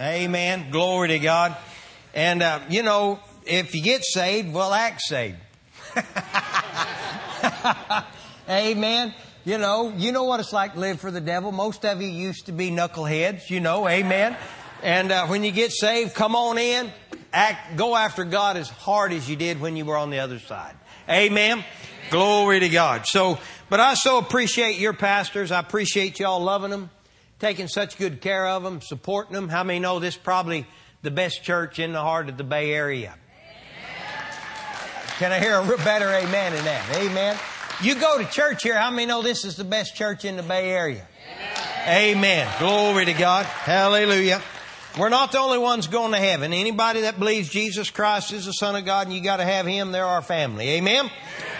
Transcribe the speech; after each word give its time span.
Amen. 0.00 0.70
Glory 0.70 1.08
to 1.08 1.18
God. 1.18 1.56
And, 2.14 2.42
uh, 2.42 2.60
you 2.68 2.82
know, 2.82 3.18
if 3.46 3.74
you 3.74 3.82
get 3.82 4.04
saved, 4.04 4.52
well, 4.52 4.74
act 4.74 5.00
saved. 5.00 5.36
amen. 8.48 9.14
You 9.44 9.58
know, 9.58 9.92
you 9.96 10.12
know 10.12 10.24
what 10.24 10.40
it's 10.40 10.52
like 10.52 10.74
to 10.74 10.80
live 10.80 11.00
for 11.00 11.10
the 11.10 11.20
devil. 11.20 11.52
Most 11.52 11.84
of 11.84 12.02
you 12.02 12.08
used 12.08 12.46
to 12.46 12.52
be 12.52 12.70
knuckleheads, 12.70 13.48
you 13.48 13.60
know, 13.60 13.88
amen. 13.88 14.36
And 14.82 15.12
uh, 15.12 15.26
when 15.28 15.44
you 15.44 15.52
get 15.52 15.72
saved, 15.72 16.14
come 16.14 16.36
on 16.36 16.58
in, 16.58 16.92
act, 17.32 17.76
go 17.76 17.96
after 17.96 18.24
God 18.24 18.56
as 18.56 18.68
hard 18.68 19.12
as 19.12 19.30
you 19.30 19.36
did 19.36 19.60
when 19.60 19.76
you 19.76 19.84
were 19.84 19.96
on 19.96 20.10
the 20.10 20.18
other 20.18 20.38
side. 20.38 20.74
Amen. 21.08 21.64
Glory 22.10 22.60
to 22.60 22.68
God. 22.68 23.06
So, 23.06 23.38
but 23.70 23.80
I 23.80 23.94
so 23.94 24.18
appreciate 24.18 24.78
your 24.78 24.92
pastors. 24.92 25.52
I 25.52 25.60
appreciate 25.60 26.20
y'all 26.20 26.42
loving 26.42 26.70
them, 26.70 26.90
taking 27.38 27.68
such 27.68 27.98
good 27.98 28.20
care 28.20 28.46
of 28.46 28.62
them, 28.62 28.80
supporting 28.80 29.34
them. 29.34 29.48
How 29.48 29.64
many 29.64 29.78
know 29.78 29.98
this 29.98 30.14
is 30.14 30.20
probably 30.20 30.66
the 31.02 31.10
best 31.10 31.42
church 31.42 31.78
in 31.78 31.92
the 31.92 32.00
heart 32.00 32.28
of 32.28 32.36
the 32.36 32.44
Bay 32.44 32.72
Area? 32.72 33.14
Can 35.18 35.32
I 35.32 35.40
hear 35.40 35.58
a 35.58 35.78
better 35.78 36.10
amen 36.10 36.54
in 36.54 36.64
that? 36.64 36.96
Amen. 36.96 37.38
You 37.82 37.94
go 37.94 38.18
to 38.18 38.24
church 38.26 38.62
here, 38.62 38.78
how 38.78 38.90
many 38.90 39.06
know 39.06 39.22
this 39.22 39.44
is 39.44 39.56
the 39.56 39.64
best 39.64 39.96
church 39.96 40.24
in 40.24 40.36
the 40.36 40.42
Bay 40.42 40.70
Area? 40.70 41.06
Amen. 41.86 42.16
amen. 42.16 42.48
Glory 42.58 43.06
to 43.06 43.12
God. 43.14 43.46
Hallelujah. 43.46 44.42
We're 44.98 45.10
not 45.10 45.32
the 45.32 45.38
only 45.38 45.58
ones 45.58 45.86
going 45.88 46.12
to 46.12 46.18
heaven. 46.18 46.52
Anybody 46.54 47.02
that 47.02 47.18
believes 47.18 47.50
Jesus 47.50 47.90
Christ 47.90 48.32
is 48.32 48.46
the 48.46 48.52
Son 48.52 48.76
of 48.76 48.84
God 48.84 49.06
and 49.06 49.14
you 49.14 49.22
got 49.22 49.38
to 49.38 49.44
have 49.44 49.66
Him, 49.66 49.92
they're 49.92 50.04
our 50.04 50.22
family. 50.22 50.70
Amen? 50.70 51.04
Amen? 51.04 51.10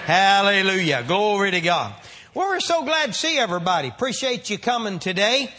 Hallelujah. 0.06 1.04
Glory 1.06 1.50
to 1.50 1.60
God. 1.60 1.94
Well, 2.32 2.48
we're 2.48 2.60
so 2.60 2.82
glad 2.82 3.06
to 3.06 3.12
see 3.12 3.38
everybody. 3.38 3.88
Appreciate 3.88 4.50
you 4.50 4.58
coming 4.58 4.98
today. 4.98 5.50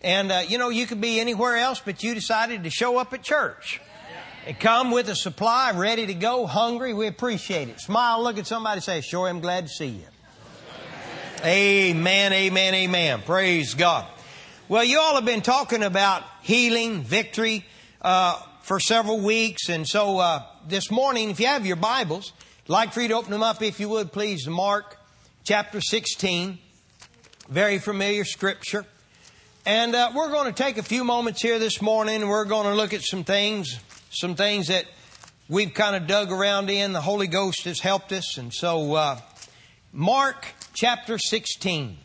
And, 0.00 0.30
uh, 0.30 0.42
you 0.46 0.58
know, 0.58 0.68
you 0.68 0.86
could 0.86 1.00
be 1.00 1.18
anywhere 1.18 1.56
else, 1.56 1.82
but 1.84 2.02
you 2.02 2.14
decided 2.14 2.64
to 2.64 2.70
show 2.70 2.98
up 2.98 3.12
at 3.12 3.22
church. 3.22 3.80
And 4.46 4.58
come 4.58 4.92
with 4.92 5.08
a 5.08 5.16
supply, 5.16 5.72
ready 5.72 6.06
to 6.06 6.14
go, 6.14 6.46
hungry. 6.46 6.94
We 6.94 7.06
appreciate 7.06 7.68
it. 7.68 7.80
Smile, 7.80 8.22
look 8.22 8.38
at 8.38 8.46
somebody, 8.46 8.80
say, 8.80 9.00
sure, 9.00 9.28
I'm 9.28 9.40
glad 9.40 9.66
to 9.66 9.72
see 9.72 9.88
you. 9.88 10.06
Amen, 11.44 12.32
amen, 12.32 12.74
amen. 12.74 13.22
Praise 13.24 13.74
God. 13.74 14.06
Well, 14.68 14.84
you 14.84 14.98
all 14.98 15.14
have 15.16 15.24
been 15.24 15.42
talking 15.42 15.82
about 15.82 16.24
healing, 16.42 17.02
victory, 17.02 17.64
uh, 18.00 18.40
for 18.62 18.80
several 18.80 19.20
weeks. 19.20 19.68
And 19.68 19.86
so, 19.86 20.18
uh, 20.18 20.42
this 20.66 20.90
morning, 20.90 21.30
if 21.30 21.40
you 21.40 21.46
have 21.46 21.66
your 21.66 21.76
Bibles, 21.76 22.32
I'd 22.64 22.68
like 22.68 22.92
for 22.92 23.00
you 23.00 23.08
to 23.08 23.14
open 23.14 23.30
them 23.30 23.42
up, 23.42 23.62
if 23.62 23.80
you 23.80 23.88
would, 23.88 24.12
please, 24.12 24.46
Mark 24.46 24.96
chapter 25.44 25.80
16. 25.80 26.58
Very 27.48 27.78
familiar 27.78 28.24
scripture. 28.24 28.84
And 29.68 29.94
uh, 29.94 30.12
we're 30.14 30.30
going 30.30 30.46
to 30.46 30.62
take 30.62 30.78
a 30.78 30.82
few 30.82 31.04
moments 31.04 31.42
here 31.42 31.58
this 31.58 31.82
morning 31.82 32.26
we're 32.26 32.46
going 32.46 32.64
to 32.64 32.74
look 32.74 32.94
at 32.94 33.02
some 33.02 33.22
things, 33.22 33.78
some 34.10 34.34
things 34.34 34.68
that 34.68 34.86
we've 35.46 35.74
kind 35.74 35.94
of 35.94 36.06
dug 36.06 36.32
around 36.32 36.70
in. 36.70 36.94
The 36.94 37.02
Holy 37.02 37.26
Ghost 37.26 37.64
has 37.64 37.78
helped 37.78 38.10
us. 38.12 38.38
And 38.38 38.50
so, 38.50 38.94
uh, 38.94 39.20
Mark 39.92 40.46
chapter 40.72 41.18
16. 41.18 41.98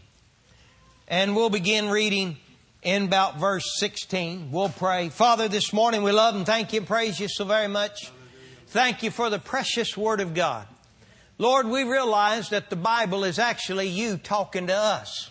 And 1.08 1.38
we'll 1.38 1.50
begin 1.50 1.88
reading 1.88 2.36
in 2.81 3.05
about 3.05 3.38
verse 3.38 3.64
16. 3.77 4.52
We'll 4.52 4.67
pray. 4.67 5.08
Father, 5.08 5.48
this 5.48 5.72
morning 5.72 6.03
we 6.03 6.11
love 6.11 6.36
and 6.36 6.45
thank 6.45 6.73
you 6.73 6.80
and 6.80 6.88
praise 6.88 7.17
you 7.17 7.30
so 7.30 7.45
very 7.45 7.70
much. 7.70 8.11
Thank 8.67 9.03
you 9.03 9.09
for 9.09 9.30
the 9.30 9.39
precious 9.39 9.95
Word 9.95 10.20
of 10.20 10.33
God. 10.33 10.67
Lord, 11.38 11.67
we 11.67 11.86
realize 11.86 12.50
that 12.50 12.70
the 12.70 12.75
Bible 12.75 13.23
is 13.23 13.39
actually 13.39 13.88
you 13.88 14.17
talking 14.17 14.67
to 14.67 14.75
us. 14.75 15.30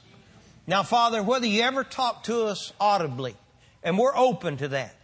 Now, 0.66 0.82
Father, 0.84 1.22
whether 1.22 1.46
you 1.46 1.62
ever 1.62 1.82
talk 1.82 2.24
to 2.24 2.44
us 2.44 2.72
audibly, 2.80 3.34
and 3.82 3.98
we're 3.98 4.16
open 4.16 4.58
to 4.58 4.68
that, 4.68 4.94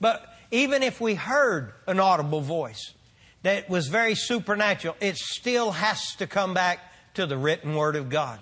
but 0.00 0.26
even 0.50 0.82
if 0.82 1.00
we 1.00 1.14
heard 1.14 1.72
an 1.86 2.00
audible 2.00 2.40
voice 2.40 2.94
that 3.42 3.68
was 3.68 3.88
very 3.88 4.14
supernatural, 4.14 4.96
it 5.00 5.16
still 5.16 5.72
has 5.72 6.14
to 6.16 6.26
come 6.26 6.54
back 6.54 6.78
to 7.14 7.26
the 7.26 7.36
written 7.36 7.74
Word 7.74 7.96
of 7.96 8.08
God. 8.08 8.40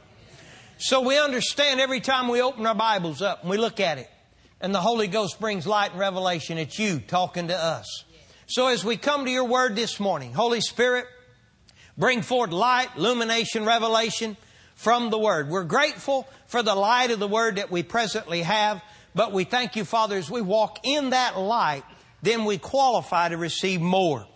So 0.79 1.01
we 1.01 1.19
understand 1.19 1.81
every 1.81 2.01
time 2.01 2.29
we 2.29 2.41
open 2.41 2.65
our 2.67 2.75
Bibles 2.75 3.21
up 3.21 3.43
and 3.43 3.51
we 3.51 3.57
look 3.57 3.81
at 3.81 3.99
it, 3.99 4.09
and 4.61 4.75
the 4.75 4.81
Holy 4.81 5.09
Ghost 5.09 5.41
brings 5.41 5.67
light 5.67 5.91
and 5.91 6.01
revelation, 6.01 6.57
it's 6.57 6.79
you 6.79 7.01
talking 7.01 7.49
to 7.49 7.57
us. 7.57 8.05
So 8.47 8.69
as 8.69 8.85
we 8.85 8.97
come 8.97 9.25
to 9.25 9.31
your 9.31 9.45
word 9.45 9.75
this 9.75 9.99
morning, 9.99 10.33
Holy 10.33 10.61
Spirit, 10.61 11.07
bring 11.99 12.23
forth 12.23 12.51
light, 12.51 12.91
illumination, 12.97 13.65
revelation 13.65 14.37
from 14.81 15.11
the 15.11 15.19
word. 15.19 15.49
We're 15.49 15.65
grateful 15.65 16.29
for 16.47 16.63
the 16.63 16.75
light 16.75 17.11
of 17.11 17.19
the 17.19 17.29
word 17.29 17.57
that 17.57 17.71
we 17.71 17.83
presently 17.83 18.43
have, 18.43 18.83
but 19.15 19.33
we 19.33 19.45
thank 19.45 19.77
you, 19.77 19.85
Father, 19.85 20.17
as 20.17 20.31
we 20.31 20.41
walk 20.41 20.81
in 20.85 21.11
that 21.11 21.39
light, 21.39 21.85
then 22.23 22.45
we 22.45 22.59
qualify 22.59 23.29
to 23.29 23.37
receive 23.37 23.81
more. 23.81 24.27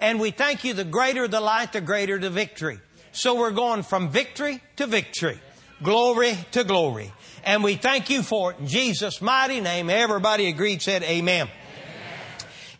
And 0.00 0.20
we 0.20 0.30
thank 0.30 0.64
you, 0.64 0.74
the 0.74 0.84
greater 0.84 1.28
the 1.28 1.40
light, 1.40 1.72
the 1.72 1.80
greater 1.80 2.18
the 2.18 2.30
victory. 2.30 2.80
So 3.12 3.34
we're 3.34 3.50
going 3.50 3.82
from 3.82 4.10
victory 4.10 4.62
to 4.76 4.86
victory 4.86 5.40
glory 5.82 6.36
to 6.52 6.64
glory. 6.64 7.12
And 7.44 7.62
we 7.62 7.76
thank 7.76 8.10
you 8.10 8.22
for 8.22 8.52
it 8.52 8.58
in 8.58 8.66
Jesus' 8.66 9.22
mighty 9.22 9.60
name. 9.60 9.90
Everybody 9.90 10.48
agreed, 10.48 10.82
said 10.82 11.02
amen. 11.02 11.48
amen. 11.48 11.48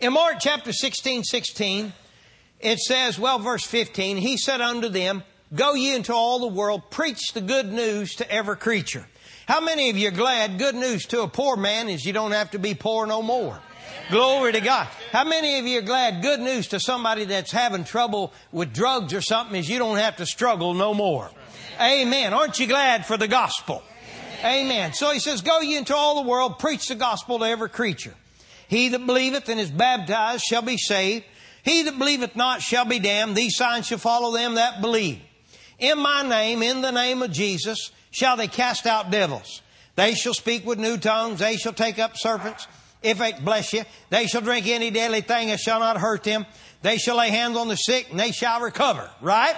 In 0.00 0.12
Mark 0.12 0.36
chapter 0.40 0.72
16, 0.72 1.24
16, 1.24 1.92
it 2.60 2.78
says, 2.78 3.18
well, 3.18 3.38
verse 3.38 3.64
15, 3.64 4.16
he 4.16 4.36
said 4.36 4.60
unto 4.60 4.88
them, 4.88 5.22
Go 5.54 5.74
ye 5.74 5.94
into 5.94 6.12
all 6.12 6.40
the 6.40 6.48
world, 6.48 6.90
preach 6.90 7.32
the 7.32 7.40
good 7.40 7.72
news 7.72 8.16
to 8.16 8.30
every 8.30 8.56
creature. 8.56 9.06
How 9.46 9.60
many 9.60 9.88
of 9.88 9.96
you 9.96 10.08
are 10.08 10.12
glad 10.12 10.58
good 10.58 10.74
news 10.74 11.06
to 11.06 11.22
a 11.22 11.28
poor 11.28 11.56
man 11.56 11.88
is 11.88 12.04
you 12.04 12.12
don't 12.12 12.32
have 12.32 12.50
to 12.50 12.58
be 12.58 12.74
poor 12.74 13.06
no 13.06 13.22
more? 13.22 13.58
Glory 14.10 14.52
to 14.52 14.60
God. 14.60 14.86
How 15.10 15.24
many 15.24 15.58
of 15.58 15.66
you 15.66 15.78
are 15.78 15.82
glad 15.82 16.22
good 16.22 16.40
news 16.40 16.68
to 16.68 16.80
somebody 16.80 17.24
that's 17.24 17.50
having 17.50 17.84
trouble 17.84 18.32
with 18.52 18.74
drugs 18.74 19.14
or 19.14 19.22
something 19.22 19.56
is 19.56 19.68
you 19.68 19.78
don't 19.78 19.96
have 19.96 20.16
to 20.16 20.26
struggle 20.26 20.74
no 20.74 20.92
more? 20.92 21.30
Amen. 21.80 22.34
Aren't 22.34 22.58
you 22.58 22.66
glad 22.66 23.06
for 23.06 23.16
the 23.16 23.28
gospel? 23.28 23.82
Amen. 24.44 24.92
So 24.92 25.12
he 25.12 25.18
says, 25.18 25.40
Go 25.40 25.60
ye 25.60 25.76
into 25.76 25.94
all 25.94 26.22
the 26.22 26.28
world, 26.28 26.58
preach 26.58 26.88
the 26.88 26.94
gospel 26.94 27.38
to 27.38 27.44
every 27.44 27.70
creature. 27.70 28.14
He 28.68 28.88
that 28.90 29.06
believeth 29.06 29.48
and 29.48 29.58
is 29.58 29.70
baptized 29.70 30.42
shall 30.42 30.62
be 30.62 30.76
saved. 30.76 31.24
He 31.62 31.82
that 31.82 31.98
believeth 31.98 32.36
not 32.36 32.60
shall 32.60 32.84
be 32.84 32.98
damned. 32.98 33.34
These 33.34 33.56
signs 33.56 33.86
shall 33.86 33.98
follow 33.98 34.32
them 34.32 34.54
that 34.54 34.80
believe. 34.80 35.20
In 35.78 35.98
my 35.98 36.22
name, 36.22 36.62
in 36.62 36.80
the 36.80 36.90
name 36.90 37.22
of 37.22 37.30
Jesus, 37.30 37.90
shall 38.10 38.36
they 38.36 38.48
cast 38.48 38.86
out 38.86 39.10
devils. 39.10 39.62
They 39.94 40.14
shall 40.14 40.34
speak 40.34 40.66
with 40.66 40.78
new 40.78 40.96
tongues. 40.96 41.40
They 41.40 41.56
shall 41.56 41.72
take 41.72 41.98
up 41.98 42.12
serpents. 42.16 42.66
If 43.02 43.20
it 43.20 43.44
bless 43.44 43.72
you, 43.72 43.84
they 44.10 44.26
shall 44.26 44.40
drink 44.40 44.66
any 44.66 44.90
deadly 44.90 45.20
thing 45.20 45.48
that 45.48 45.60
shall 45.60 45.80
not 45.80 45.96
hurt 45.96 46.24
them. 46.24 46.46
They 46.82 46.98
shall 46.98 47.16
lay 47.16 47.30
hands 47.30 47.56
on 47.56 47.68
the 47.68 47.76
sick 47.76 48.08
and 48.10 48.18
they 48.18 48.32
shall 48.32 48.60
recover. 48.60 49.08
Right? 49.20 49.54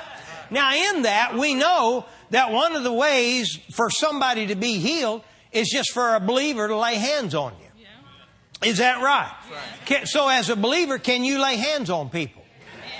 Now, 0.50 0.74
in 0.74 1.02
that, 1.02 1.36
we 1.36 1.54
know 1.54 2.04
that 2.30 2.52
one 2.52 2.76
of 2.76 2.82
the 2.82 2.92
ways 2.92 3.58
for 3.74 3.90
somebody 3.90 4.48
to 4.48 4.56
be 4.56 4.78
healed 4.78 5.22
is 5.52 5.68
just 5.68 5.92
for 5.92 6.14
a 6.14 6.20
believer 6.20 6.68
to 6.68 6.76
lay 6.76 6.96
hands 6.96 7.34
on 7.34 7.52
you. 7.60 8.68
Is 8.68 8.78
that 8.78 9.02
right? 9.02 9.32
Can, 9.86 10.06
so, 10.06 10.28
as 10.28 10.50
a 10.50 10.56
believer, 10.56 10.98
can 10.98 11.24
you 11.24 11.40
lay 11.40 11.56
hands 11.56 11.88
on 11.88 12.10
people? 12.10 12.39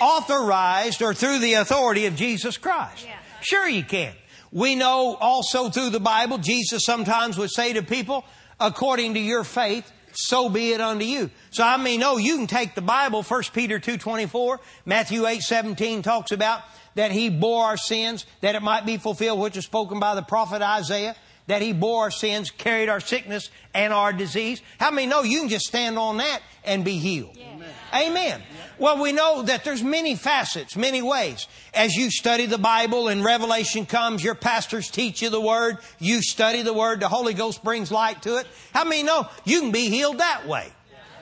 Authorized 0.01 1.03
or 1.03 1.15
through 1.15 1.39
the 1.41 1.55
authority 1.55 2.07
of 2.07 2.17
Jesus 2.17 2.57
Christ? 2.57 3.07
Sure, 3.43 3.69
you 3.69 3.85
can. 3.85 4.13
We 4.53 4.75
know 4.75 5.17
also 5.21 5.71
through 5.71 5.91
the 5.91 6.01
Bible, 6.01 6.39
Jesus 6.39 6.85
sometimes 6.85 7.39
would 7.39 7.51
say 7.51 7.73
to 7.75 7.83
people, 7.83 8.25
according 8.59 9.15
to 9.15 9.21
your 9.21 9.45
faith, 9.45 9.91
so 10.13 10.49
be 10.49 10.73
it 10.73 10.81
unto 10.81 11.05
you. 11.05 11.31
So 11.51 11.65
I 11.65 11.77
mean, 11.77 12.01
no, 12.01 12.17
you 12.17 12.37
can 12.37 12.47
take 12.47 12.75
the 12.75 12.83
Bible, 12.83 13.23
1 13.23 13.43
Peter 13.55 13.79
2.24, 13.79 14.59
Matthew 14.85 15.23
8.17 15.23 16.03
talks 16.03 16.33
about 16.33 16.63
that 16.97 17.13
he 17.13 17.31
bore 17.31 17.67
our 17.67 17.77
sins, 17.77 18.27
that 18.41 18.57
it 18.57 18.63
might 18.63 18.85
be 18.85 18.97
fulfilled, 18.97 19.39
which 19.39 19.57
is 19.57 19.65
spoken 19.65 20.01
by 20.01 20.15
the 20.15 20.23
prophet 20.23 20.63
Isaiah, 20.63 21.15
that 21.51 21.63
he 21.63 21.73
bore 21.73 22.03
our 22.05 22.11
sins, 22.13 22.53
carried 22.53 22.89
our 22.89 23.01
sickness 23.01 23.51
and 23.75 23.93
our 23.93 24.13
disease. 24.13 24.63
How 24.79 24.93
many 24.93 25.09
know 25.09 25.23
you 25.23 25.41
can 25.41 25.49
just 25.49 25.67
stand 25.67 25.99
on 25.99 26.19
that 26.19 26.43
and 26.63 26.85
be 26.85 26.99
healed? 26.99 27.37
Yeah. 27.37 27.55
Amen. 27.55 27.73
Amen. 27.93 28.43
Well, 28.79 29.03
we 29.03 29.11
know 29.11 29.43
that 29.43 29.65
there's 29.65 29.83
many 29.83 30.15
facets, 30.15 30.77
many 30.77 31.03
ways. 31.03 31.49
As 31.75 31.97
you 31.97 32.09
study 32.09 32.47
the 32.47 32.57
Bible 32.57 33.09
and 33.09 33.25
revelation 33.25 33.85
comes, 33.85 34.23
your 34.23 34.37
pastors 34.37 34.91
teach 34.91 35.23
you 35.23 35.29
the 35.29 35.41
Word, 35.41 35.79
you 35.99 36.23
study 36.23 36.63
the 36.63 36.73
Word, 36.73 37.01
the 37.01 37.09
Holy 37.09 37.35
Ghost 37.35 37.65
brings 37.65 37.91
light 37.91 38.23
to 38.23 38.37
it. 38.37 38.47
How 38.73 38.85
many 38.85 39.03
know 39.03 39.29
you 39.45 39.61
can 39.61 39.73
be 39.73 39.89
healed 39.89 40.19
that 40.19 40.47
way? 40.47 40.71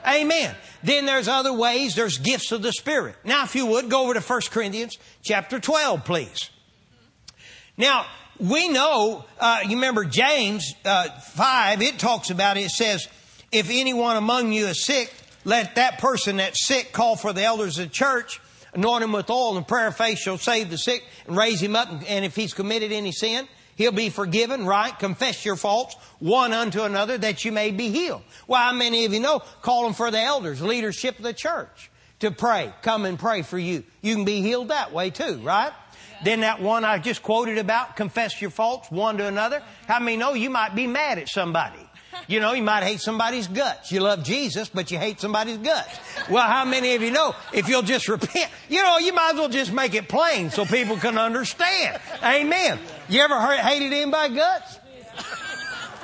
Amen. 0.07 0.55
Then 0.83 1.07
there's 1.07 1.27
other 1.27 1.53
ways. 1.53 1.95
There's 1.95 2.19
gifts 2.19 2.51
of 2.51 2.61
the 2.61 2.71
Spirit. 2.71 3.15
Now, 3.23 3.45
if 3.45 3.55
you 3.55 3.65
would, 3.65 3.89
go 3.89 4.03
over 4.03 4.13
to 4.13 4.21
1 4.21 4.41
Corinthians 4.51 4.99
chapter 5.23 5.59
12, 5.59 6.05
please. 6.05 6.51
Now, 7.77 8.05
we 8.39 8.69
know, 8.69 9.25
uh, 9.39 9.59
you 9.63 9.75
remember 9.75 10.05
James 10.05 10.73
uh, 10.85 11.09
5, 11.09 11.81
it 11.81 11.99
talks 11.99 12.29
about 12.29 12.57
it. 12.57 12.61
It 12.61 12.71
says, 12.71 13.07
if 13.51 13.69
anyone 13.69 14.17
among 14.17 14.51
you 14.51 14.67
is 14.67 14.85
sick, 14.85 15.13
let 15.45 15.75
that 15.75 15.99
person 15.99 16.37
that's 16.37 16.65
sick 16.65 16.91
call 16.91 17.15
for 17.15 17.33
the 17.33 17.43
elders 17.43 17.79
of 17.79 17.85
the 17.85 17.93
church, 17.93 18.39
anoint 18.73 19.03
him 19.03 19.11
with 19.11 19.29
oil, 19.29 19.57
and 19.57 19.67
prayer 19.67 19.87
of 19.87 19.97
faith 19.97 20.19
shall 20.19 20.37
save 20.37 20.69
the 20.69 20.77
sick 20.77 21.03
and 21.27 21.35
raise 21.35 21.61
him 21.61 21.75
up. 21.75 21.89
And 22.07 22.25
if 22.25 22.35
he's 22.35 22.53
committed 22.53 22.91
any 22.91 23.11
sin, 23.11 23.47
He'll 23.79 23.93
be 23.93 24.09
forgiven, 24.09 24.65
right? 24.65 24.99
Confess 24.99 25.45
your 25.45 25.55
faults 25.55 25.95
one 26.19 26.51
unto 26.51 26.81
another 26.81 27.17
that 27.17 27.45
you 27.45 27.53
may 27.53 27.71
be 27.71 27.87
healed. 27.87 28.23
Well, 28.45 28.61
how 28.61 28.73
many 28.73 29.05
of 29.05 29.13
you 29.13 29.21
know? 29.21 29.39
Call 29.61 29.85
them 29.85 29.93
for 29.93 30.11
the 30.11 30.19
elders, 30.19 30.61
leadership 30.61 31.17
of 31.17 31.23
the 31.23 31.31
church 31.31 31.89
to 32.19 32.29
pray. 32.29 32.73
Come 32.81 33.05
and 33.05 33.17
pray 33.17 33.41
for 33.41 33.57
you. 33.57 33.85
You 34.01 34.15
can 34.15 34.25
be 34.25 34.41
healed 34.41 34.67
that 34.67 34.91
way 34.91 35.11
too, 35.11 35.37
right? 35.37 35.71
Then 36.23 36.41
that 36.41 36.61
one 36.61 36.83
I 36.83 36.99
just 36.99 37.23
quoted 37.23 37.57
about, 37.57 37.95
confess 37.95 38.41
your 38.41 38.51
faults 38.51 38.91
one 38.91 39.17
to 39.17 39.25
another. 39.25 39.61
How 39.87 39.99
many 39.99 40.17
know 40.17 40.33
you 40.33 40.49
might 40.49 40.75
be 40.75 40.87
mad 40.87 41.17
at 41.17 41.29
somebody? 41.29 41.79
You 42.27 42.39
know, 42.39 42.53
you 42.53 42.63
might 42.63 42.83
hate 42.83 42.99
somebody's 42.99 43.47
guts. 43.47 43.91
You 43.91 44.01
love 44.01 44.23
Jesus, 44.23 44.69
but 44.69 44.91
you 44.91 44.97
hate 44.97 45.19
somebody's 45.19 45.57
guts. 45.57 45.99
Well, 46.29 46.47
how 46.47 46.65
many 46.65 46.95
of 46.95 47.01
you 47.01 47.11
know 47.11 47.35
if 47.53 47.69
you'll 47.69 47.81
just 47.81 48.07
repent, 48.07 48.51
you 48.67 48.83
know, 48.83 48.97
you 48.97 49.13
might 49.13 49.31
as 49.33 49.39
well 49.39 49.49
just 49.49 49.71
make 49.71 49.93
it 49.93 50.09
plain 50.09 50.49
so 50.49 50.65
people 50.65 50.97
can 50.97 51.17
understand. 51.17 51.99
Amen. 52.23 52.79
You 53.07 53.21
ever 53.21 53.39
heard, 53.39 53.59
hated 53.59 53.93
anybody's 53.93 54.37
guts? 54.37 54.79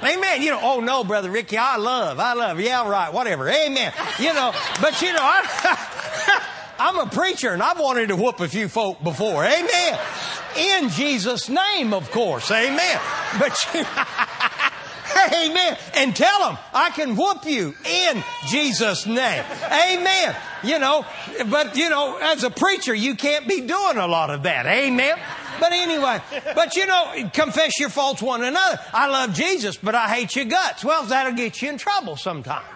Amen. 0.03 0.41
You 0.41 0.51
know, 0.51 0.59
oh 0.61 0.79
no, 0.79 1.03
brother 1.03 1.31
Ricky, 1.31 1.57
I 1.57 1.77
love, 1.77 2.19
I 2.19 2.33
love. 2.33 2.59
Yeah, 2.59 2.87
right, 2.87 3.11
whatever. 3.13 3.49
Amen. 3.49 3.93
You 4.19 4.33
know, 4.33 4.53
but 4.81 5.01
you 5.01 5.13
know, 5.13 5.19
I, 5.21 5.91
I'm 6.79 6.99
a 6.99 7.07
preacher 7.07 7.51
and 7.51 7.61
I've 7.61 7.79
wanted 7.79 8.09
to 8.09 8.15
whoop 8.15 8.39
a 8.39 8.47
few 8.47 8.67
folk 8.67 9.03
before. 9.03 9.43
Amen. 9.43 9.99
In 10.57 10.89
Jesus' 10.89 11.49
name, 11.49 11.93
of 11.93 12.11
course. 12.11 12.51
Amen. 12.51 12.99
But 13.39 13.57
you, 13.73 13.85
Amen. 15.33 15.77
And 15.95 16.15
tell 16.15 16.39
them, 16.39 16.57
I 16.73 16.89
can 16.89 17.15
whoop 17.15 17.45
you 17.45 17.73
in 17.85 18.23
Jesus' 18.47 19.05
name. 19.05 19.43
Amen. 19.63 20.35
You 20.63 20.79
know, 20.79 21.05
but 21.49 21.77
you 21.77 21.89
know, 21.89 22.17
as 22.17 22.43
a 22.43 22.49
preacher, 22.49 22.93
you 22.93 23.15
can't 23.15 23.47
be 23.47 23.61
doing 23.61 23.97
a 23.97 24.07
lot 24.07 24.29
of 24.29 24.43
that. 24.43 24.65
Amen. 24.65 25.17
But 25.59 25.71
anyway, 25.71 26.19
but 26.53 26.75
you 26.75 26.85
know, 26.85 27.29
confess 27.33 27.79
your 27.79 27.89
faults 27.89 28.21
one 28.21 28.43
another. 28.43 28.79
I 28.93 29.07
love 29.07 29.33
Jesus, 29.33 29.77
but 29.77 29.95
I 29.95 30.09
hate 30.09 30.35
your 30.35 30.45
guts. 30.45 30.83
Well, 30.83 31.03
that'll 31.03 31.33
get 31.33 31.61
you 31.61 31.69
in 31.69 31.77
trouble 31.77 32.17
sometimes. 32.17 32.74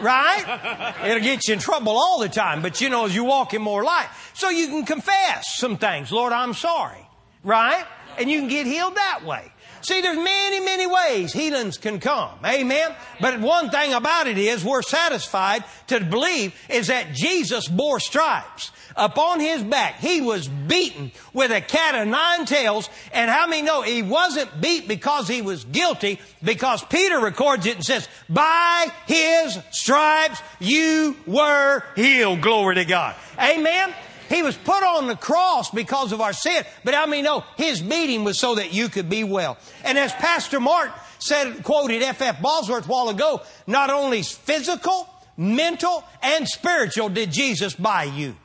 Right? 0.00 0.94
It'll 1.04 1.20
get 1.20 1.46
you 1.48 1.54
in 1.54 1.60
trouble 1.60 1.92
all 1.92 2.20
the 2.20 2.28
time, 2.28 2.62
but 2.62 2.80
you 2.80 2.88
know, 2.88 3.06
as 3.06 3.14
you 3.14 3.24
walk 3.24 3.54
in 3.54 3.62
more 3.62 3.84
light. 3.84 4.08
So 4.34 4.48
you 4.48 4.68
can 4.68 4.84
confess 4.84 5.56
some 5.56 5.76
things. 5.76 6.10
Lord, 6.10 6.32
I'm 6.32 6.54
sorry. 6.54 7.06
Right? 7.42 7.84
And 8.18 8.30
you 8.30 8.40
can 8.40 8.48
get 8.48 8.66
healed 8.66 8.96
that 8.96 9.24
way. 9.24 9.52
See, 9.84 10.00
there's 10.00 10.16
many, 10.16 10.60
many 10.60 10.86
ways 10.86 11.30
healings 11.30 11.76
can 11.76 12.00
come. 12.00 12.30
Amen. 12.42 12.94
But 13.20 13.38
one 13.40 13.68
thing 13.68 13.92
about 13.92 14.26
it 14.26 14.38
is 14.38 14.64
we're 14.64 14.80
satisfied 14.80 15.62
to 15.88 16.00
believe 16.00 16.54
is 16.70 16.86
that 16.86 17.12
Jesus 17.12 17.68
bore 17.68 18.00
stripes 18.00 18.70
upon 18.96 19.40
his 19.40 19.62
back. 19.62 19.96
He 19.96 20.22
was 20.22 20.48
beaten 20.48 21.12
with 21.34 21.50
a 21.50 21.60
cat 21.60 22.00
of 22.00 22.08
nine 22.08 22.46
tails. 22.46 22.88
And 23.12 23.30
how 23.30 23.46
many 23.46 23.60
know 23.60 23.82
he 23.82 24.02
wasn't 24.02 24.58
beat 24.58 24.88
because 24.88 25.28
he 25.28 25.42
was 25.42 25.64
guilty? 25.64 26.18
Because 26.42 26.82
Peter 26.84 27.20
records 27.20 27.66
it 27.66 27.76
and 27.76 27.84
says, 27.84 28.08
by 28.30 28.90
his 29.06 29.58
stripes 29.70 30.40
you 30.60 31.14
were 31.26 31.82
healed. 31.94 32.40
Glory 32.40 32.76
to 32.76 32.86
God. 32.86 33.16
Amen. 33.38 33.92
He 34.28 34.42
was 34.42 34.56
put 34.56 34.82
on 34.82 35.06
the 35.06 35.16
cross 35.16 35.70
because 35.70 36.12
of 36.12 36.20
our 36.20 36.32
sin. 36.32 36.64
But 36.82 36.94
I 36.94 37.06
mean, 37.06 37.24
no, 37.24 37.44
his 37.56 37.82
beating 37.82 38.24
was 38.24 38.38
so 38.38 38.56
that 38.56 38.72
you 38.72 38.88
could 38.88 39.08
be 39.08 39.24
well. 39.24 39.58
And 39.84 39.98
as 39.98 40.12
Pastor 40.12 40.60
Mark 40.60 40.90
said, 41.18 41.62
quoted 41.62 42.02
F.F. 42.02 42.36
F. 42.36 42.42
Bosworth 42.42 42.86
a 42.86 42.88
while 42.88 43.08
ago, 43.08 43.42
not 43.66 43.90
only 43.90 44.22
physical, 44.22 45.08
mental, 45.36 46.04
and 46.22 46.46
spiritual 46.48 47.08
did 47.08 47.32
Jesus 47.32 47.74
buy 47.74 48.04
you. 48.04 48.36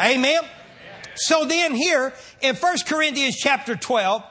Amen. 0.00 0.42
So 1.14 1.44
then 1.46 1.74
here 1.74 2.12
in 2.42 2.54
1 2.54 2.76
Corinthians 2.86 3.36
chapter 3.36 3.74
12, 3.74 4.22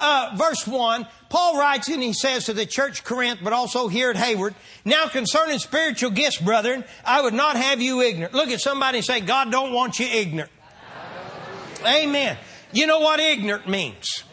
uh, 0.00 0.34
verse 0.36 0.66
1, 0.66 1.06
Paul 1.28 1.58
writes 1.58 1.88
and 1.88 2.02
he 2.02 2.12
says 2.12 2.46
to 2.46 2.52
the 2.52 2.66
church 2.66 3.04
Corinth, 3.04 3.40
but 3.42 3.52
also 3.52 3.88
here 3.88 4.10
at 4.10 4.16
Hayward, 4.16 4.54
now 4.84 5.08
concerning 5.08 5.58
spiritual 5.58 6.10
gifts, 6.10 6.38
brethren, 6.38 6.84
I 7.04 7.22
would 7.22 7.34
not 7.34 7.56
have 7.56 7.80
you 7.80 8.00
ignorant. 8.00 8.34
Look 8.34 8.48
at 8.48 8.60
somebody 8.60 8.98
and 8.98 9.04
say, 9.04 9.20
God 9.20 9.50
don't 9.50 9.72
want 9.72 9.98
you 9.98 10.06
ignorant. 10.06 10.50
Amen. 11.84 12.36
You 12.72 12.86
know 12.86 13.00
what 13.00 13.20
ignorant 13.20 13.68
means? 13.68 14.24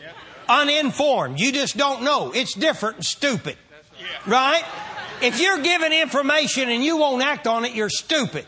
Uninformed. 0.47 1.39
You 1.39 1.51
just 1.51 1.77
don't 1.77 2.03
know. 2.03 2.31
It's 2.31 2.53
different 2.53 2.97
and 2.97 3.05
stupid. 3.05 3.57
Right? 4.27 4.63
If 5.21 5.39
you're 5.39 5.61
given 5.61 5.93
information 5.93 6.69
and 6.69 6.83
you 6.83 6.97
won't 6.97 7.23
act 7.23 7.47
on 7.47 7.65
it, 7.65 7.73
you're 7.73 7.89
stupid. 7.89 8.45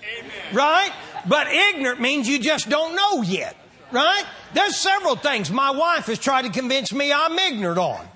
Right? 0.54 0.92
But 1.28 1.48
ignorant 1.48 2.00
means 2.00 2.28
you 2.28 2.40
just 2.40 2.70
don't 2.70 2.96
know 2.96 3.22
yet. 3.24 3.56
Right? 3.92 4.24
There's 4.54 4.76
several 4.76 5.16
things 5.16 5.50
my 5.50 5.72
wife 5.72 6.08
has 6.08 6.20
tried 6.20 6.44
to 6.44 6.50
convince 6.50 6.92
me 6.94 7.14
I'm 7.14 7.38
ignorant 7.38 7.80
on. 7.80 8.08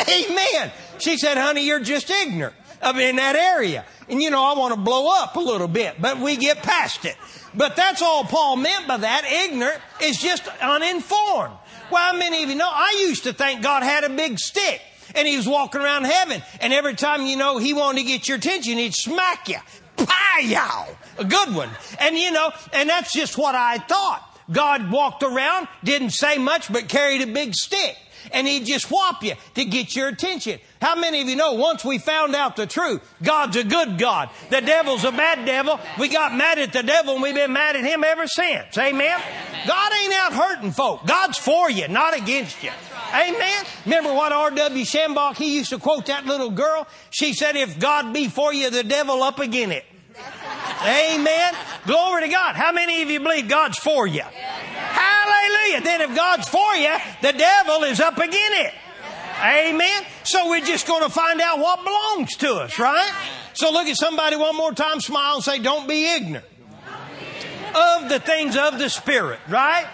Amen. 0.09 0.73
She 0.99 1.17
said, 1.17 1.37
honey, 1.37 1.65
you're 1.67 1.81
just 1.81 2.11
ignorant 2.11 2.55
of 2.83 2.99
in 2.99 3.17
that 3.17 3.37
area. 3.37 3.85
And 4.09 4.23
you 4.23 4.31
know, 4.31 4.43
I 4.45 4.59
want 4.59 4.75
to 4.75 4.81
blow 4.81 5.09
up 5.23 5.37
a 5.37 5.41
little 5.41 5.69
bit, 5.69 6.01
but 6.01 6.19
we 6.19 6.37
get 6.37 6.63
past 6.63 7.05
it. 7.05 7.17
But 7.55 7.77
that's 7.77 8.03
all 8.03 8.25
Paul 8.25 8.57
meant 8.57 8.87
by 8.87 8.99
that. 8.99 9.25
Ignorant 9.25 9.81
is 10.03 10.19
just 10.19 10.47
uninformed. 10.61 11.55
Well, 11.91 12.15
many 12.15 12.43
of 12.43 12.51
you 12.51 12.57
know? 12.57 12.69
I 12.71 13.05
used 13.07 13.25
to 13.25 13.33
think 13.33 13.63
God 13.63 13.83
had 13.83 14.05
a 14.05 14.11
big 14.11 14.39
stick 14.39 14.81
and 15.15 15.27
he 15.27 15.37
was 15.37 15.47
walking 15.47 15.81
around 15.81 16.05
heaven 16.05 16.43
and 16.61 16.73
every 16.73 16.95
time 16.95 17.27
you 17.27 17.37
know 17.37 17.59
he 17.59 17.73
wanted 17.73 18.01
to 18.01 18.07
get 18.07 18.29
your 18.29 18.39
attention, 18.39 18.77
he'd 18.79 18.95
smack 18.95 19.49
you. 19.49 19.59
Pow! 19.97 20.87
A 21.19 21.25
good 21.25 21.55
one. 21.55 21.71
And 21.99 22.17
you 22.17 22.31
know, 22.31 22.51
and 22.73 22.89
that's 22.89 23.13
just 23.13 23.39
what 23.39 23.55
I 23.55 23.79
thought. 23.79 24.23
God 24.51 24.91
walked 24.91 25.23
around, 25.23 25.69
didn't 25.83 26.11
say 26.11 26.39
much, 26.39 26.73
but 26.73 26.89
carried 26.89 27.23
a 27.23 27.27
big 27.27 27.55
stick. 27.55 27.97
And 28.33 28.47
he'd 28.47 28.67
just 28.67 28.87
whop 28.87 29.23
you 29.23 29.35
to 29.55 29.65
get 29.65 29.95
your 29.95 30.09
attention. 30.09 30.59
How 30.81 30.97
many 30.97 31.23
of 31.23 31.29
you 31.29 31.37
know 31.37 31.53
once 31.53 31.85
we 31.85 31.99
found 31.99 32.35
out 32.35 32.57
the 32.57 32.67
truth, 32.67 33.01
God's 33.23 33.57
a 33.57 33.63
good 33.63 33.99
God. 33.99 34.31
The 34.51 34.61
devil's 34.61 35.05
a 35.05 35.13
bad 35.13 35.47
devil. 35.47 35.79
We 35.99 36.09
got 36.09 36.35
mad 36.35 36.59
at 36.59 36.73
the 36.73 36.83
devil 36.83 37.15
and 37.15 37.23
we've 37.23 37.35
been 37.35 37.53
mad 37.53 37.77
at 37.77 37.85
him 37.85 38.03
ever 38.03 38.27
since. 38.27 38.77
Amen? 38.77 39.21
God 39.67 39.93
ain't 39.93 40.13
out 40.15 40.33
hurting 40.33 40.73
folk. 40.73 41.07
God's 41.07 41.39
for 41.39 41.71
you, 41.71 41.87
not 41.87 42.17
against 42.17 42.63
you. 42.65 42.71
Amen. 43.15 43.65
Remember 43.85 44.13
what 44.13 44.33
R.W. 44.33 44.85
Schambach, 44.85 45.37
he 45.37 45.57
used 45.57 45.71
to 45.71 45.79
quote 45.79 46.07
that 46.07 46.27
little 46.27 46.51
girl? 46.51 46.89
She 47.11 47.33
said, 47.33 47.55
if 47.55 47.79
God 47.79 48.13
be 48.13 48.27
for 48.27 48.53
you, 48.53 48.71
the 48.71 48.83
devil 48.83 49.23
up 49.23 49.39
again 49.39 49.71
it. 49.71 49.85
Amen. 50.87 51.55
Glory 51.87 52.23
to 52.23 52.29
God. 52.29 52.55
How 52.55 52.73
many 52.73 53.03
of 53.03 53.11
you 53.11 53.21
believe 53.21 53.49
God's 53.49 53.79
for 53.79 54.07
you? 54.07 54.23
Hallelujah. 54.23 55.81
Then 55.83 56.01
if 56.03 56.15
God's 56.15 56.49
for 56.49 56.75
you, 56.77 56.95
the 57.23 57.33
devil 57.33 57.83
is 57.85 58.01
up 58.01 58.19
again 58.19 58.53
it. 58.53 58.75
Amen. 59.43 60.05
So 60.25 60.49
we're 60.49 60.65
just 60.65 60.87
going 60.87 61.03
to 61.03 61.11
find 61.11 61.41
out 61.41 61.59
what 61.59 61.85
belongs 61.85 62.37
to 62.37 62.55
us, 62.55 62.79
right? 62.79 63.13
So 63.53 63.71
look 63.71 63.87
at 63.87 63.97
somebody 63.97 64.37
one 64.37 64.57
more 64.57 64.73
time, 64.73 65.01
smile 65.01 65.37
and 65.37 65.45
say, 65.45 65.59
don't 65.59 65.89
be 65.89 66.15
ignorant 66.15 66.45
of 67.75 68.09
the 68.09 68.19
things 68.19 68.57
of 68.57 68.79
the 68.79 68.89
Spirit, 68.89 69.41
right? 69.49 69.87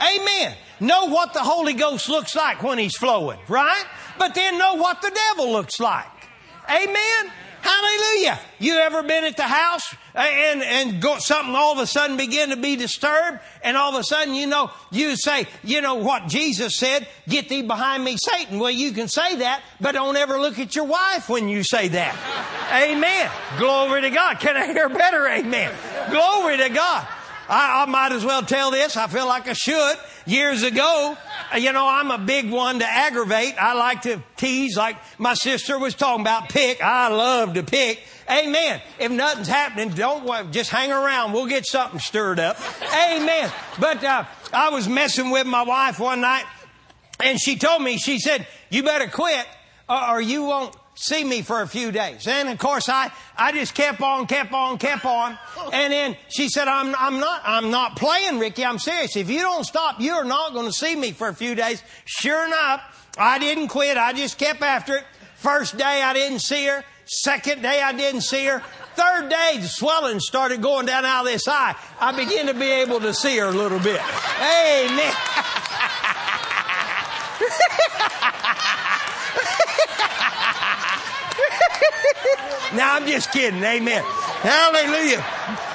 Amen. 0.00 0.56
Know 0.80 1.06
what 1.06 1.34
the 1.34 1.40
Holy 1.40 1.74
Ghost 1.74 2.08
looks 2.08 2.34
like 2.34 2.62
when 2.62 2.78
He's 2.78 2.96
flowing, 2.96 3.38
right? 3.48 3.84
But 4.18 4.34
then 4.34 4.58
know 4.58 4.74
what 4.74 5.02
the 5.02 5.10
devil 5.10 5.52
looks 5.52 5.78
like. 5.78 6.06
Amen. 6.68 7.32
Hallelujah. 7.62 8.38
You 8.58 8.78
ever 8.78 9.02
been 9.02 9.24
at 9.24 9.36
the 9.36 9.44
house 9.44 9.94
uh, 10.14 10.18
and, 10.18 10.62
and 10.62 11.02
go, 11.02 11.18
something 11.18 11.54
all 11.54 11.72
of 11.72 11.78
a 11.78 11.86
sudden 11.86 12.16
begin 12.16 12.50
to 12.50 12.56
be 12.56 12.76
disturbed 12.76 13.40
and 13.62 13.76
all 13.76 13.94
of 13.94 14.00
a 14.00 14.04
sudden, 14.04 14.34
you 14.34 14.46
know, 14.46 14.70
you 14.90 15.16
say, 15.16 15.46
you 15.62 15.80
know 15.80 15.96
what 15.96 16.28
Jesus 16.28 16.76
said, 16.76 17.06
get 17.28 17.48
thee 17.48 17.62
behind 17.62 18.04
me, 18.04 18.16
Satan. 18.16 18.58
Well, 18.58 18.70
you 18.70 18.92
can 18.92 19.08
say 19.08 19.36
that, 19.36 19.62
but 19.80 19.92
don't 19.92 20.16
ever 20.16 20.38
look 20.38 20.58
at 20.58 20.74
your 20.74 20.86
wife 20.86 21.28
when 21.28 21.48
you 21.48 21.62
say 21.62 21.88
that. 21.88 22.16
amen. 22.82 23.30
Glory 23.58 24.02
to 24.02 24.10
God. 24.10 24.40
Can 24.40 24.56
I 24.56 24.66
hear 24.72 24.88
better? 24.88 25.28
Amen. 25.28 25.72
Glory 26.10 26.56
to 26.58 26.68
God. 26.70 27.06
I, 27.50 27.82
I 27.82 27.86
might 27.86 28.12
as 28.12 28.24
well 28.24 28.42
tell 28.42 28.70
this. 28.70 28.96
I 28.96 29.08
feel 29.08 29.26
like 29.26 29.48
I 29.48 29.54
should. 29.54 29.96
Years 30.24 30.62
ago, 30.62 31.16
you 31.58 31.72
know, 31.72 31.86
I'm 31.86 32.12
a 32.12 32.18
big 32.18 32.48
one 32.48 32.78
to 32.78 32.86
aggravate. 32.86 33.54
I 33.60 33.74
like 33.74 34.02
to 34.02 34.22
tease, 34.36 34.76
like 34.76 34.96
my 35.18 35.34
sister 35.34 35.76
was 35.76 35.94
talking 35.96 36.20
about 36.20 36.48
pick. 36.48 36.80
I 36.80 37.08
love 37.08 37.54
to 37.54 37.64
pick. 37.64 38.00
Amen. 38.30 38.80
If 39.00 39.10
nothing's 39.10 39.48
happening, 39.48 39.90
don't 39.90 40.52
just 40.52 40.70
hang 40.70 40.92
around. 40.92 41.32
We'll 41.32 41.46
get 41.46 41.66
something 41.66 41.98
stirred 41.98 42.38
up. 42.38 42.56
Amen. 42.82 43.50
But 43.80 44.04
uh, 44.04 44.24
I 44.52 44.70
was 44.70 44.88
messing 44.88 45.30
with 45.30 45.48
my 45.48 45.62
wife 45.62 45.98
one 45.98 46.20
night, 46.20 46.44
and 47.18 47.40
she 47.40 47.56
told 47.56 47.82
me, 47.82 47.98
she 47.98 48.20
said, 48.20 48.46
"You 48.70 48.84
better 48.84 49.08
quit, 49.08 49.44
or 49.88 50.20
you 50.20 50.44
won't 50.44 50.76
see 50.94 51.24
me 51.24 51.42
for 51.42 51.62
a 51.62 51.66
few 51.66 51.92
days. 51.92 52.26
And 52.26 52.48
of 52.48 52.58
course, 52.58 52.88
I, 52.88 53.10
I 53.36 53.52
just 53.52 53.74
kept 53.74 54.00
on, 54.00 54.26
kept 54.26 54.52
on, 54.52 54.78
kept 54.78 55.04
on. 55.04 55.38
And 55.72 55.92
then 55.92 56.16
she 56.28 56.48
said, 56.48 56.68
I'm, 56.68 56.94
I'm 56.94 57.20
not, 57.20 57.42
I'm 57.44 57.70
not 57.70 57.96
playing, 57.96 58.38
Ricky. 58.38 58.64
I'm 58.64 58.78
serious. 58.78 59.16
If 59.16 59.30
you 59.30 59.40
don't 59.40 59.64
stop, 59.64 60.00
you're 60.00 60.24
not 60.24 60.52
going 60.52 60.66
to 60.66 60.72
see 60.72 60.94
me 60.94 61.12
for 61.12 61.28
a 61.28 61.34
few 61.34 61.54
days. 61.54 61.82
Sure 62.04 62.46
enough, 62.46 63.08
I 63.16 63.38
didn't 63.38 63.68
quit. 63.68 63.96
I 63.96 64.12
just 64.12 64.38
kept 64.38 64.62
after 64.62 64.96
it. 64.96 65.04
First 65.36 65.78
day, 65.78 66.02
I 66.02 66.12
didn't 66.12 66.40
see 66.40 66.66
her. 66.66 66.84
Second 67.06 67.62
day, 67.62 67.80
I 67.82 67.92
didn't 67.92 68.20
see 68.20 68.44
her. 68.44 68.62
Third 68.94 69.30
day, 69.30 69.56
the 69.58 69.66
swelling 69.66 70.20
started 70.20 70.60
going 70.60 70.86
down 70.86 71.04
out 71.04 71.26
of 71.26 71.32
this 71.32 71.48
eye. 71.48 71.74
I 71.98 72.12
began 72.12 72.46
to 72.46 72.54
be 72.54 72.70
able 72.70 73.00
to 73.00 73.14
see 73.14 73.38
her 73.38 73.46
a 73.46 73.50
little 73.50 73.78
bit. 73.78 74.00
Amen. 74.38 75.14
Now 82.74 82.94
I'm 82.94 83.06
just 83.06 83.32
kidding. 83.32 83.62
Amen. 83.64 84.02
Hallelujah. 84.04 85.24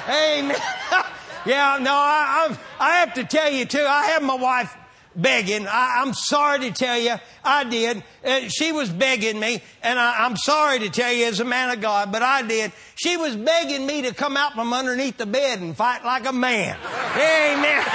Amen. 0.08 0.56
yeah, 1.46 1.78
no, 1.78 1.92
I, 1.92 2.46
I'm, 2.48 2.58
I 2.80 2.90
have 3.00 3.12
to 3.14 3.24
tell 3.24 3.52
you 3.52 3.66
too, 3.66 3.84
I 3.86 4.06
have 4.06 4.22
my 4.22 4.36
wife 4.36 4.74
begging. 5.14 5.66
I, 5.66 6.02
am 6.02 6.14
sorry 6.14 6.60
to 6.60 6.70
tell 6.70 6.98
you, 6.98 7.16
I 7.44 7.64
did. 7.64 8.02
Uh, 8.24 8.48
she 8.48 8.72
was 8.72 8.88
begging 8.90 9.38
me, 9.38 9.62
and 9.82 9.98
I, 9.98 10.24
am 10.26 10.36
sorry 10.36 10.78
to 10.80 10.90
tell 10.90 11.12
you 11.12 11.26
as 11.26 11.40
a 11.40 11.44
man 11.44 11.70
of 11.70 11.80
God, 11.80 12.12
but 12.12 12.22
I 12.22 12.42
did. 12.42 12.72
She 12.94 13.16
was 13.16 13.36
begging 13.36 13.86
me 13.86 14.02
to 14.02 14.14
come 14.14 14.36
out 14.36 14.52
from 14.54 14.72
underneath 14.72 15.16
the 15.18 15.26
bed 15.26 15.60
and 15.60 15.76
fight 15.76 16.04
like 16.04 16.26
a 16.26 16.32
man. 16.32 16.78
Amen. 17.16 17.82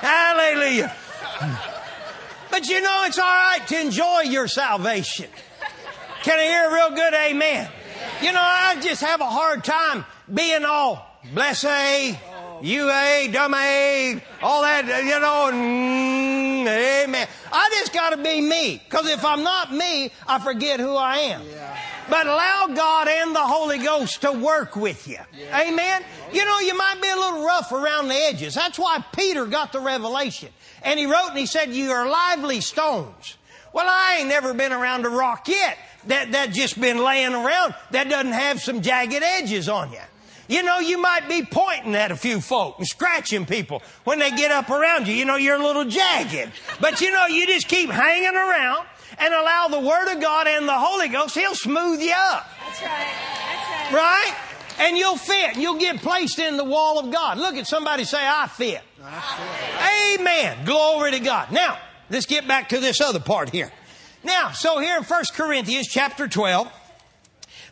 Hallelujah. 0.00 0.94
But 2.58 2.68
you 2.68 2.80
know, 2.80 3.04
it's 3.06 3.20
all 3.20 3.24
right 3.24 3.64
to 3.68 3.80
enjoy 3.80 4.22
your 4.22 4.48
salvation. 4.48 5.26
Can 6.24 6.40
I 6.40 6.42
hear 6.42 6.68
a 6.68 6.74
real 6.74 6.90
good 6.90 7.14
amen? 7.14 7.70
You 8.20 8.32
know, 8.32 8.40
I 8.42 8.80
just 8.80 9.00
have 9.00 9.20
a 9.20 9.30
hard 9.30 9.62
time 9.62 10.04
being 10.34 10.64
all 10.64 11.06
bless 11.32 11.64
A, 11.64 12.18
you 12.60 12.90
A, 12.90 13.28
dumb 13.32 13.54
A, 13.54 14.20
all 14.42 14.62
that, 14.62 14.86
you 15.04 15.20
know, 15.20 15.50
mm, 15.52 17.04
amen. 17.04 17.28
I 17.52 17.70
just 17.78 17.92
got 17.92 18.10
to 18.10 18.16
be 18.16 18.40
me. 18.40 18.82
Because 18.84 19.08
if 19.08 19.24
I'm 19.24 19.44
not 19.44 19.72
me, 19.72 20.10
I 20.26 20.40
forget 20.40 20.80
who 20.80 20.96
I 20.96 21.16
am. 21.18 21.42
But 22.10 22.26
allow 22.26 22.70
God 22.74 23.06
and 23.06 23.36
the 23.36 23.46
Holy 23.46 23.78
Ghost 23.78 24.22
to 24.22 24.32
work 24.32 24.74
with 24.74 25.06
you. 25.06 25.18
Amen. 25.54 26.02
You 26.32 26.44
know, 26.44 26.58
you 26.58 26.76
might 26.76 27.00
be 27.00 27.08
a 27.08 27.14
little 27.14 27.44
rough 27.44 27.70
around 27.70 28.08
the 28.08 28.14
edges. 28.14 28.54
That's 28.54 28.80
why 28.80 29.04
Peter 29.12 29.46
got 29.46 29.72
the 29.72 29.80
revelation. 29.80 30.48
And 30.82 30.98
he 30.98 31.06
wrote 31.06 31.28
and 31.30 31.38
he 31.38 31.46
said, 31.46 31.72
You 31.72 31.90
are 31.90 32.08
lively 32.08 32.60
stones. 32.60 33.36
Well, 33.72 33.86
I 33.86 34.18
ain't 34.20 34.28
never 34.28 34.54
been 34.54 34.72
around 34.72 35.04
a 35.04 35.10
rock 35.10 35.48
yet 35.48 35.78
that, 36.06 36.32
that 36.32 36.52
just 36.52 36.80
been 36.80 36.98
laying 36.98 37.34
around 37.34 37.74
that 37.90 38.08
doesn't 38.08 38.32
have 38.32 38.60
some 38.60 38.80
jagged 38.80 39.22
edges 39.22 39.68
on 39.68 39.92
you. 39.92 39.98
You 40.48 40.62
know, 40.62 40.78
you 40.78 40.96
might 40.96 41.28
be 41.28 41.44
pointing 41.44 41.94
at 41.94 42.10
a 42.10 42.16
few 42.16 42.40
folk 42.40 42.78
and 42.78 42.86
scratching 42.86 43.44
people 43.44 43.82
when 44.04 44.18
they 44.18 44.30
get 44.30 44.50
up 44.50 44.70
around 44.70 45.06
you. 45.06 45.14
You 45.14 45.26
know, 45.26 45.36
you're 45.36 45.60
a 45.60 45.62
little 45.62 45.84
jagged. 45.84 46.50
But 46.80 47.02
you 47.02 47.12
know, 47.12 47.26
you 47.26 47.46
just 47.46 47.68
keep 47.68 47.90
hanging 47.90 48.34
around 48.34 48.86
and 49.18 49.34
allow 49.34 49.68
the 49.68 49.80
Word 49.80 50.14
of 50.14 50.22
God 50.22 50.46
and 50.46 50.66
the 50.66 50.78
Holy 50.78 51.08
Ghost, 51.08 51.34
He'll 51.34 51.54
smooth 51.54 52.00
you 52.00 52.14
up. 52.16 52.46
That's 52.64 52.82
right. 52.82 52.88
That's 52.88 53.92
right. 53.92 53.94
Right? 53.94 54.47
And 54.78 54.96
you'll 54.96 55.16
fit. 55.16 55.56
You'll 55.56 55.78
get 55.78 55.98
placed 55.98 56.38
in 56.38 56.56
the 56.56 56.64
wall 56.64 56.98
of 56.98 57.10
God. 57.10 57.38
Look 57.38 57.56
at 57.56 57.66
somebody 57.66 58.04
say, 58.04 58.18
I 58.20 58.46
fit. 58.46 58.80
I 59.02 60.16
fit. 60.16 60.20
Amen. 60.20 60.64
Glory 60.64 61.12
to 61.12 61.20
God. 61.20 61.50
Now, 61.50 61.78
let's 62.10 62.26
get 62.26 62.46
back 62.46 62.70
to 62.70 62.80
this 62.80 63.00
other 63.00 63.20
part 63.20 63.50
here. 63.50 63.72
Now, 64.22 64.52
so 64.52 64.78
here 64.78 64.96
in 64.96 65.04
1 65.04 65.24
Corinthians 65.34 65.88
chapter 65.88 66.28
12, 66.28 66.70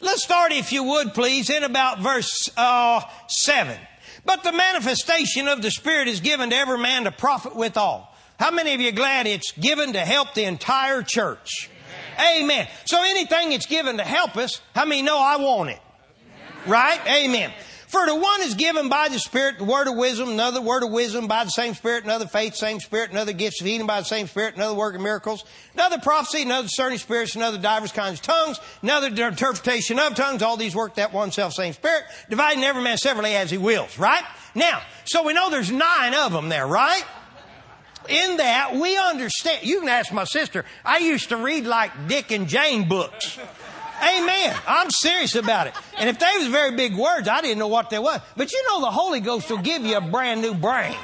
let's 0.01 0.25
start, 0.25 0.53
if 0.53 0.73
you 0.73 0.83
would 0.85 1.15
please, 1.15 1.51
in 1.51 1.63
about 1.63 2.01
verse 2.01 2.51
uh, 2.57 3.03
7. 3.29 3.77
But 4.25 4.43
the 4.43 4.53
manifestation 4.53 5.47
of 5.47 5.63
the 5.63 5.71
Spirit 5.71 6.09
is 6.09 6.21
given 6.21 6.51
to 6.51 6.57
every 6.57 6.79
man 6.79 7.05
to 7.05 7.13
profit 7.13 7.55
withal. 7.55 8.13
How 8.39 8.51
many 8.51 8.75
of 8.75 8.81
you 8.81 8.93
glad 8.93 9.27
it's 9.27 9.53
given 9.53 9.93
to 9.95 10.01
help 10.01 10.35
the 10.35 10.45
entire 10.45 11.03
church? 11.03 11.71
Amen. 12.19 12.45
Amen. 12.45 12.69
So 12.87 13.03
anything 13.03 13.53
it's 13.53 13.67
given 13.67 13.99
to 13.99 14.03
help 14.03 14.37
us, 14.37 14.61
how 14.75 14.85
many 14.85 15.03
know 15.03 15.19
I 15.19 15.37
want 15.37 15.71
it? 15.71 15.81
Right? 16.67 17.01
Amen. 17.07 17.53
For 17.89 18.05
the 18.05 18.17
one 18.17 18.43
is 18.43 18.55
given 18.55 18.89
by 18.89 19.09
the 19.09 19.19
Spirit 19.19 19.59
the 19.59 19.65
word 19.65 19.87
of 19.87 19.95
wisdom, 19.95 20.31
another 20.31 20.61
word 20.61 20.83
of 20.83 20.91
wisdom 20.91 21.29
by 21.29 21.45
the 21.45 21.51
same 21.51 21.73
Spirit, 21.75 22.03
another 22.03 22.27
faith, 22.27 22.57
same 22.57 22.81
Spirit, 22.81 23.13
another 23.13 23.33
gifts 23.33 23.61
of 23.61 23.67
healing 23.67 23.87
by 23.87 24.01
the 24.01 24.05
same 24.05 24.27
Spirit, 24.27 24.57
another 24.57 24.75
work 24.75 24.97
of 24.97 25.01
miracles, 25.01 25.45
another 25.73 25.99
prophecy, 25.99 26.43
another 26.43 26.67
discerning 26.67 26.99
spirits, 26.99 27.37
another 27.37 27.59
divers 27.59 27.93
kinds 27.93 28.19
of 28.19 28.27
tongues, 28.27 28.59
another 28.83 29.07
interpretation 29.07 30.01
of 30.01 30.17
tongues. 30.17 30.43
All 30.43 30.57
these 30.57 30.75
work 30.75 30.97
that 30.97 31.13
one 31.13 31.31
self 31.31 31.53
same 31.53 31.73
Spirit, 31.75 32.05
dividing 32.29 32.65
every 32.65 32.83
man 32.83 32.99
severally 32.99 33.37
as 33.37 33.53
he 33.53 33.59
wills. 33.59 33.99
Right? 33.99 34.25
Now, 34.57 34.83
so 35.05 35.25
we 35.25 35.33
know 35.33 35.49
there's 35.49 35.71
nine 35.71 36.13
of 36.13 36.33
them 36.33 36.49
there, 36.49 36.67
right? 36.67 37.05
In 38.09 38.37
that, 38.39 38.75
we 38.75 38.97
understand. 38.97 39.65
You 39.65 39.81
can 39.81 39.89
ask 39.89 40.13
my 40.13 40.25
sister. 40.25 40.65
I 40.85 40.99
used 40.99 41.29
to 41.29 41.37
read 41.37 41.67
like 41.67 42.09
Dick 42.09 42.31
and 42.31 42.49
Jane 42.49 42.89
books. 42.89 43.39
Amen. 44.03 44.57
I'm 44.67 44.91
serious 44.91 45.35
about 45.35 45.67
it. 45.67 45.75
And 45.99 46.09
if 46.09 46.19
they 46.19 46.31
was 46.39 46.49
very 46.49 46.77
big 46.77 46.97
words, 46.97 47.29
I 47.29 47.41
didn't 47.41 47.59
know 47.59 47.69
what 47.69 47.91
they 47.91 47.99
was. 47.99 48.21
But 48.37 48.53
you 48.53 48.63
know 48.69 48.81
the 48.81 48.91
Holy 48.91 49.21
Ghost 49.21 49.51
will 49.51 49.59
give 49.59 49.83
you 49.85 49.97
a 49.97 50.01
brand 50.01 50.43
new 50.43 50.55
brain. 50.55 50.95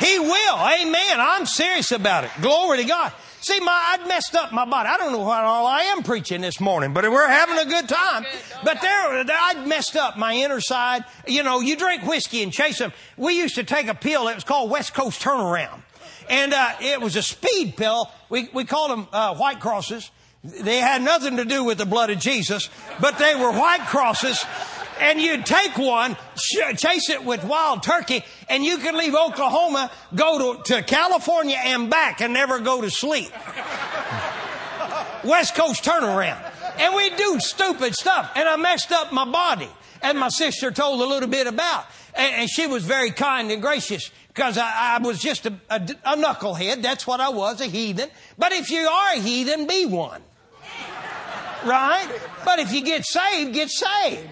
He 0.00 0.18
will. 0.18 0.56
Amen. 0.56 1.20
I'm 1.20 1.46
serious 1.46 1.92
about 1.92 2.24
it. 2.24 2.30
Glory 2.40 2.78
to 2.78 2.84
God. 2.84 3.12
See, 3.40 3.58
my, 3.58 3.96
I'd 3.98 4.06
messed 4.06 4.36
up 4.36 4.52
my 4.52 4.64
body. 4.64 4.88
I 4.88 4.96
don't 4.98 5.10
know 5.10 5.18
what 5.18 5.42
all 5.42 5.66
I 5.66 5.82
am 5.82 6.04
preaching 6.04 6.40
this 6.40 6.60
morning, 6.60 6.92
but 6.92 7.02
we're 7.10 7.28
having 7.28 7.58
a 7.58 7.64
good 7.64 7.88
time. 7.88 8.24
But 8.62 8.80
there, 8.80 9.24
I'd 9.28 9.66
messed 9.66 9.96
up 9.96 10.16
my 10.16 10.34
inner 10.34 10.60
side. 10.60 11.04
You 11.26 11.42
know, 11.42 11.60
you 11.60 11.76
drink 11.76 12.04
whiskey 12.04 12.44
and 12.44 12.52
chase 12.52 12.78
them. 12.78 12.92
We 13.16 13.36
used 13.36 13.56
to 13.56 13.64
take 13.64 13.88
a 13.88 13.94
pill 13.94 14.26
that 14.26 14.36
was 14.36 14.44
called 14.44 14.70
West 14.70 14.94
Coast 14.94 15.20
Turnaround. 15.20 15.82
And 16.30 16.54
uh, 16.54 16.74
it 16.80 17.00
was 17.00 17.16
a 17.16 17.22
speed 17.22 17.76
pill. 17.76 18.10
We, 18.28 18.48
we 18.52 18.64
called 18.64 18.92
them 18.92 19.08
uh, 19.12 19.34
white 19.34 19.58
crosses. 19.58 20.08
They 20.44 20.78
had 20.78 21.02
nothing 21.02 21.36
to 21.36 21.44
do 21.44 21.62
with 21.62 21.78
the 21.78 21.86
blood 21.86 22.10
of 22.10 22.18
Jesus, 22.18 22.68
but 23.00 23.18
they 23.18 23.34
were 23.34 23.52
white 23.52 23.86
crosses. 23.86 24.44
And 25.00 25.20
you'd 25.20 25.46
take 25.46 25.78
one, 25.78 26.16
chase 26.36 27.10
it 27.10 27.24
with 27.24 27.44
wild 27.44 27.82
turkey, 27.82 28.24
and 28.48 28.64
you 28.64 28.78
could 28.78 28.94
leave 28.94 29.14
Oklahoma, 29.14 29.90
go 30.14 30.56
to, 30.56 30.74
to 30.74 30.82
California 30.82 31.56
and 31.58 31.90
back 31.90 32.20
and 32.20 32.32
never 32.32 32.58
go 32.58 32.80
to 32.80 32.90
sleep. 32.90 33.30
West 35.24 35.54
Coast 35.54 35.84
turnaround. 35.84 36.40
And 36.78 36.94
we 36.94 37.10
do 37.10 37.38
stupid 37.38 37.94
stuff. 37.94 38.32
And 38.34 38.48
I 38.48 38.56
messed 38.56 38.92
up 38.92 39.12
my 39.12 39.24
body. 39.24 39.68
And 40.02 40.18
my 40.18 40.28
sister 40.28 40.70
told 40.72 41.00
a 41.00 41.04
little 41.04 41.28
bit 41.28 41.46
about. 41.46 41.86
And, 42.14 42.50
she 42.50 42.66
was 42.66 42.84
very 42.84 43.10
kind 43.10 43.50
and 43.50 43.62
gracious 43.62 44.10
because 44.28 44.58
I, 44.58 44.96
I, 44.96 44.98
was 44.98 45.20
just 45.20 45.46
a, 45.46 45.54
a, 45.70 45.76
a 46.04 46.16
knucklehead. 46.16 46.82
That's 46.82 47.06
what 47.06 47.20
I 47.20 47.30
was, 47.30 47.60
a 47.60 47.66
heathen. 47.66 48.10
But 48.36 48.52
if 48.52 48.70
you 48.70 48.80
are 48.80 49.14
a 49.14 49.18
heathen, 49.18 49.66
be 49.66 49.86
one. 49.86 50.22
Right? 51.64 52.08
But 52.44 52.58
if 52.58 52.72
you 52.72 52.82
get 52.82 53.04
saved, 53.04 53.54
get 53.54 53.70
saved. 53.70 54.28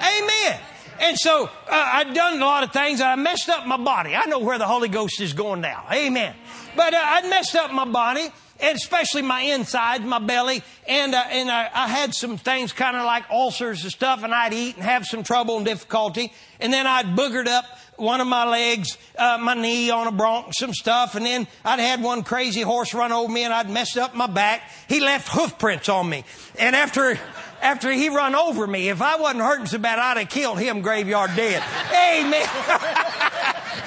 Amen. 0.00 0.60
And 1.00 1.18
so 1.18 1.46
uh, 1.46 1.48
I'd 1.68 2.14
done 2.14 2.40
a 2.40 2.44
lot 2.44 2.62
of 2.62 2.72
things. 2.72 3.00
I 3.00 3.16
messed 3.16 3.48
up 3.48 3.66
my 3.66 3.76
body. 3.76 4.14
I 4.14 4.26
know 4.26 4.38
where 4.38 4.58
the 4.58 4.66
Holy 4.66 4.88
Ghost 4.88 5.20
is 5.20 5.32
going 5.32 5.60
now. 5.60 5.84
Amen. 5.92 6.34
But 6.76 6.94
uh, 6.94 7.00
I'd 7.00 7.28
messed 7.28 7.54
up 7.56 7.72
my 7.72 7.84
body, 7.84 8.28
and 8.60 8.76
especially 8.76 9.22
my 9.22 9.40
inside, 9.40 10.04
my 10.04 10.18
belly, 10.18 10.62
and 10.86 11.14
uh, 11.14 11.24
and 11.30 11.50
I, 11.50 11.68
I, 11.72 11.88
had 11.88 12.14
some 12.14 12.36
things 12.36 12.72
kind 12.72 12.96
of 12.96 13.04
like 13.04 13.24
ulcers 13.30 13.82
and 13.82 13.92
stuff, 13.92 14.22
and 14.22 14.34
I'd 14.34 14.52
eat 14.52 14.76
and 14.76 14.84
have 14.84 15.04
some 15.04 15.22
trouble 15.22 15.56
and 15.56 15.66
difficulty, 15.66 16.32
and 16.60 16.72
then 16.72 16.86
I'd 16.86 17.16
boogered 17.16 17.46
up 17.46 17.64
one 17.96 18.20
of 18.20 18.26
my 18.26 18.44
legs, 18.48 18.98
uh, 19.16 19.38
my 19.40 19.54
knee 19.54 19.90
on 19.90 20.06
a 20.06 20.12
bronc, 20.12 20.52
some 20.54 20.72
stuff, 20.72 21.14
and 21.14 21.24
then 21.24 21.46
I'd 21.64 21.78
had 21.78 22.02
one 22.02 22.22
crazy 22.22 22.62
horse 22.62 22.94
run 22.94 23.12
over 23.12 23.32
me, 23.32 23.44
and 23.44 23.52
I'd 23.52 23.70
messed 23.70 23.96
up 23.96 24.14
my 24.14 24.26
back. 24.26 24.62
He 24.88 25.00
left 25.00 25.28
hoof 25.28 25.58
prints 25.58 25.88
on 25.88 26.08
me, 26.08 26.24
and 26.58 26.74
after 26.74 27.18
after 27.62 27.90
he 27.90 28.10
run 28.10 28.34
over 28.34 28.66
me, 28.66 28.88
if 28.88 29.00
I 29.00 29.16
wasn't 29.16 29.42
hurting 29.42 29.66
so 29.66 29.78
bad, 29.78 29.98
I'd 29.98 30.18
have 30.18 30.28
killed 30.28 30.58
him 30.58 30.82
graveyard 30.82 31.30
dead. 31.34 31.62
Amen. 31.90 32.42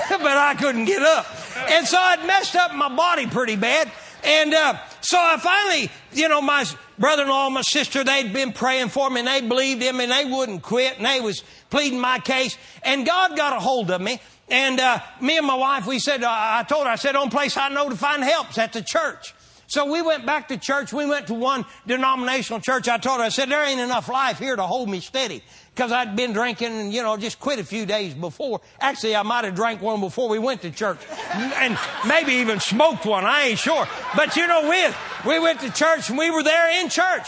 but 0.09 0.37
I 0.37 0.55
couldn't 0.57 0.85
get 0.85 1.01
up, 1.01 1.27
and 1.69 1.85
so 1.85 1.97
I'd 1.99 2.25
messed 2.25 2.55
up 2.55 2.73
my 2.73 2.93
body 2.95 3.27
pretty 3.27 3.55
bad, 3.55 3.91
and 4.23 4.53
uh, 4.53 4.77
so 5.01 5.17
I 5.17 5.37
finally, 5.37 5.91
you 6.13 6.27
know, 6.29 6.41
my 6.41 6.65
brother-in-law, 6.99 7.49
my 7.49 7.61
sister, 7.61 8.03
they'd 8.03 8.33
been 8.33 8.53
praying 8.53 8.89
for 8.89 9.09
me, 9.09 9.19
and 9.19 9.27
they 9.27 9.41
believed 9.41 9.81
him, 9.81 9.99
and 9.99 10.11
they 10.11 10.25
wouldn't 10.25 10.63
quit, 10.63 10.97
and 10.97 11.05
they 11.05 11.21
was 11.21 11.43
pleading 11.69 11.99
my 11.99 12.19
case. 12.19 12.57
And 12.83 13.05
God 13.05 13.37
got 13.37 13.55
a 13.55 13.59
hold 13.59 13.91
of 13.91 14.01
me. 14.01 14.19
And 14.49 14.79
uh, 14.79 14.99
me 15.19 15.37
and 15.37 15.45
my 15.45 15.55
wife, 15.55 15.85
we 15.87 15.99
said, 15.99 16.23
uh, 16.23 16.29
I 16.29 16.63
told 16.63 16.85
her, 16.85 16.91
I 16.91 16.95
said, 16.95 17.15
only 17.15 17.31
place 17.31 17.57
I 17.57 17.69
know 17.69 17.89
to 17.89 17.97
find 17.97 18.23
help's 18.23 18.57
at 18.57 18.73
the 18.73 18.81
church. 18.81 19.33
So 19.67 19.91
we 19.91 20.01
went 20.01 20.25
back 20.25 20.47
to 20.47 20.57
church. 20.57 20.93
We 20.93 21.05
went 21.05 21.27
to 21.27 21.33
one 21.33 21.65
denominational 21.85 22.61
church. 22.61 22.87
I 22.87 22.97
told 22.97 23.19
her, 23.19 23.25
I 23.25 23.29
said, 23.29 23.49
there 23.49 23.63
ain't 23.65 23.81
enough 23.81 24.07
life 24.07 24.39
here 24.39 24.55
to 24.55 24.63
hold 24.63 24.89
me 24.89 25.01
steady. 25.01 25.43
Because 25.75 25.91
I'd 25.91 26.15
been 26.15 26.31
drinking 26.31 26.71
and, 26.71 26.93
you 26.93 27.03
know, 27.03 27.17
just 27.17 27.39
quit 27.39 27.59
a 27.59 27.65
few 27.65 27.85
days 27.85 28.13
before. 28.13 28.61
Actually, 28.79 29.15
I 29.17 29.23
might 29.23 29.43
have 29.43 29.55
drank 29.55 29.81
one 29.81 29.99
before 29.99 30.29
we 30.29 30.39
went 30.39 30.61
to 30.61 30.71
church. 30.71 30.99
And 31.33 31.77
maybe 32.07 32.33
even 32.35 32.61
smoked 32.61 33.05
one. 33.05 33.25
I 33.25 33.49
ain't 33.49 33.59
sure. 33.59 33.85
But, 34.15 34.37
you 34.37 34.47
know, 34.47 34.69
we, 34.69 35.31
we 35.33 35.39
went 35.39 35.59
to 35.59 35.71
church 35.71 36.09
and 36.09 36.17
we 36.17 36.31
were 36.31 36.43
there 36.43 36.81
in 36.81 36.89
church. 36.89 37.27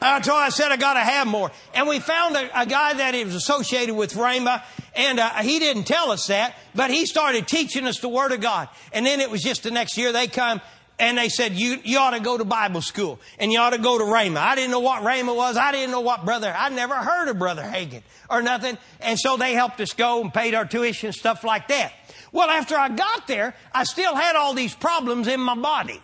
I 0.00 0.20
told 0.20 0.38
her, 0.38 0.44
I 0.44 0.50
said 0.50 0.70
I 0.70 0.76
got 0.76 0.94
to 0.94 1.00
have 1.00 1.26
more. 1.26 1.50
And 1.74 1.88
we 1.88 1.98
found 2.00 2.36
a, 2.36 2.60
a 2.62 2.66
guy 2.66 2.94
that 2.94 3.14
was 3.24 3.34
associated 3.34 3.94
with 3.94 4.12
Rhema, 4.12 4.62
and 4.94 5.18
uh, 5.18 5.30
he 5.36 5.58
didn't 5.58 5.84
tell 5.84 6.10
us 6.12 6.26
that, 6.26 6.54
but 6.74 6.90
he 6.90 7.06
started 7.06 7.48
teaching 7.48 7.86
us 7.86 8.00
the 8.00 8.08
Word 8.08 8.32
of 8.32 8.40
God. 8.40 8.68
And 8.92 9.06
then 9.06 9.20
it 9.20 9.30
was 9.30 9.42
just 9.42 9.62
the 9.62 9.70
next 9.70 9.96
year 9.96 10.12
they 10.12 10.26
come 10.26 10.60
and 10.98 11.18
they 11.18 11.28
said, 11.28 11.52
you, 11.52 11.78
you 11.84 11.98
ought 11.98 12.12
to 12.12 12.20
go 12.20 12.38
to 12.38 12.44
Bible 12.44 12.80
school 12.80 13.20
and 13.38 13.52
you 13.52 13.58
ought 13.58 13.70
to 13.70 13.78
go 13.78 13.98
to 13.98 14.04
Rhema. 14.04 14.38
I 14.38 14.54
didn't 14.54 14.70
know 14.70 14.80
what 14.80 15.02
Rhema 15.02 15.36
was. 15.36 15.56
I 15.56 15.70
didn't 15.72 15.90
know 15.90 16.00
what 16.00 16.24
brother, 16.24 16.54
I 16.56 16.70
never 16.70 16.94
heard 16.94 17.28
of 17.28 17.38
Brother 17.38 17.62
Hagin 17.62 18.02
or 18.30 18.40
nothing. 18.40 18.78
And 19.00 19.18
so 19.18 19.36
they 19.36 19.52
helped 19.52 19.80
us 19.80 19.92
go 19.92 20.22
and 20.22 20.32
paid 20.32 20.54
our 20.54 20.64
tuition, 20.64 21.12
stuff 21.12 21.44
like 21.44 21.68
that. 21.68 21.92
Well, 22.32 22.48
after 22.48 22.76
I 22.76 22.88
got 22.88 23.26
there, 23.26 23.54
I 23.74 23.84
still 23.84 24.14
had 24.14 24.36
all 24.36 24.54
these 24.54 24.74
problems 24.74 25.28
in 25.28 25.40
my 25.40 25.54
body. 25.54 26.00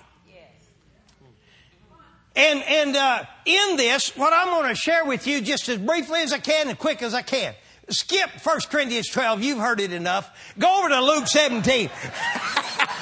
And, 2.34 2.62
and 2.62 2.96
uh, 2.96 3.24
in 3.44 3.76
this, 3.76 4.16
what 4.16 4.32
I'm 4.32 4.46
going 4.46 4.70
to 4.70 4.74
share 4.74 5.04
with 5.04 5.26
you 5.26 5.42
just 5.42 5.68
as 5.68 5.78
briefly 5.78 6.20
as 6.20 6.32
I 6.32 6.38
can 6.38 6.68
and 6.68 6.78
quick 6.78 7.02
as 7.02 7.12
I 7.12 7.22
can. 7.22 7.54
Skip 7.90 8.30
1 8.42 8.60
Corinthians 8.70 9.08
12. 9.08 9.42
You've 9.42 9.58
heard 9.58 9.80
it 9.80 9.92
enough. 9.92 10.54
Go 10.58 10.78
over 10.78 10.88
to 10.88 11.00
Luke 11.00 11.26
17. 11.26 11.90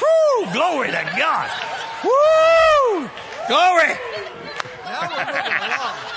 Woo, 0.00 0.52
glory 0.52 0.88
to 0.88 1.14
God. 1.16 1.50
Woo! 2.04 3.10
Glory. 3.48 3.94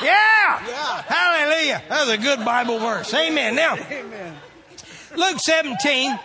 yeah. 0.02 0.68
Yeah. 0.68 1.02
Hallelujah. 1.08 1.82
That's 1.90 2.10
a 2.10 2.18
good 2.18 2.44
Bible 2.46 2.80
verse. 2.80 3.14
Amen. 3.14 3.56
Now, 3.56 3.76
Amen. 3.76 4.36
Luke 5.16 5.40
17, 5.40 6.20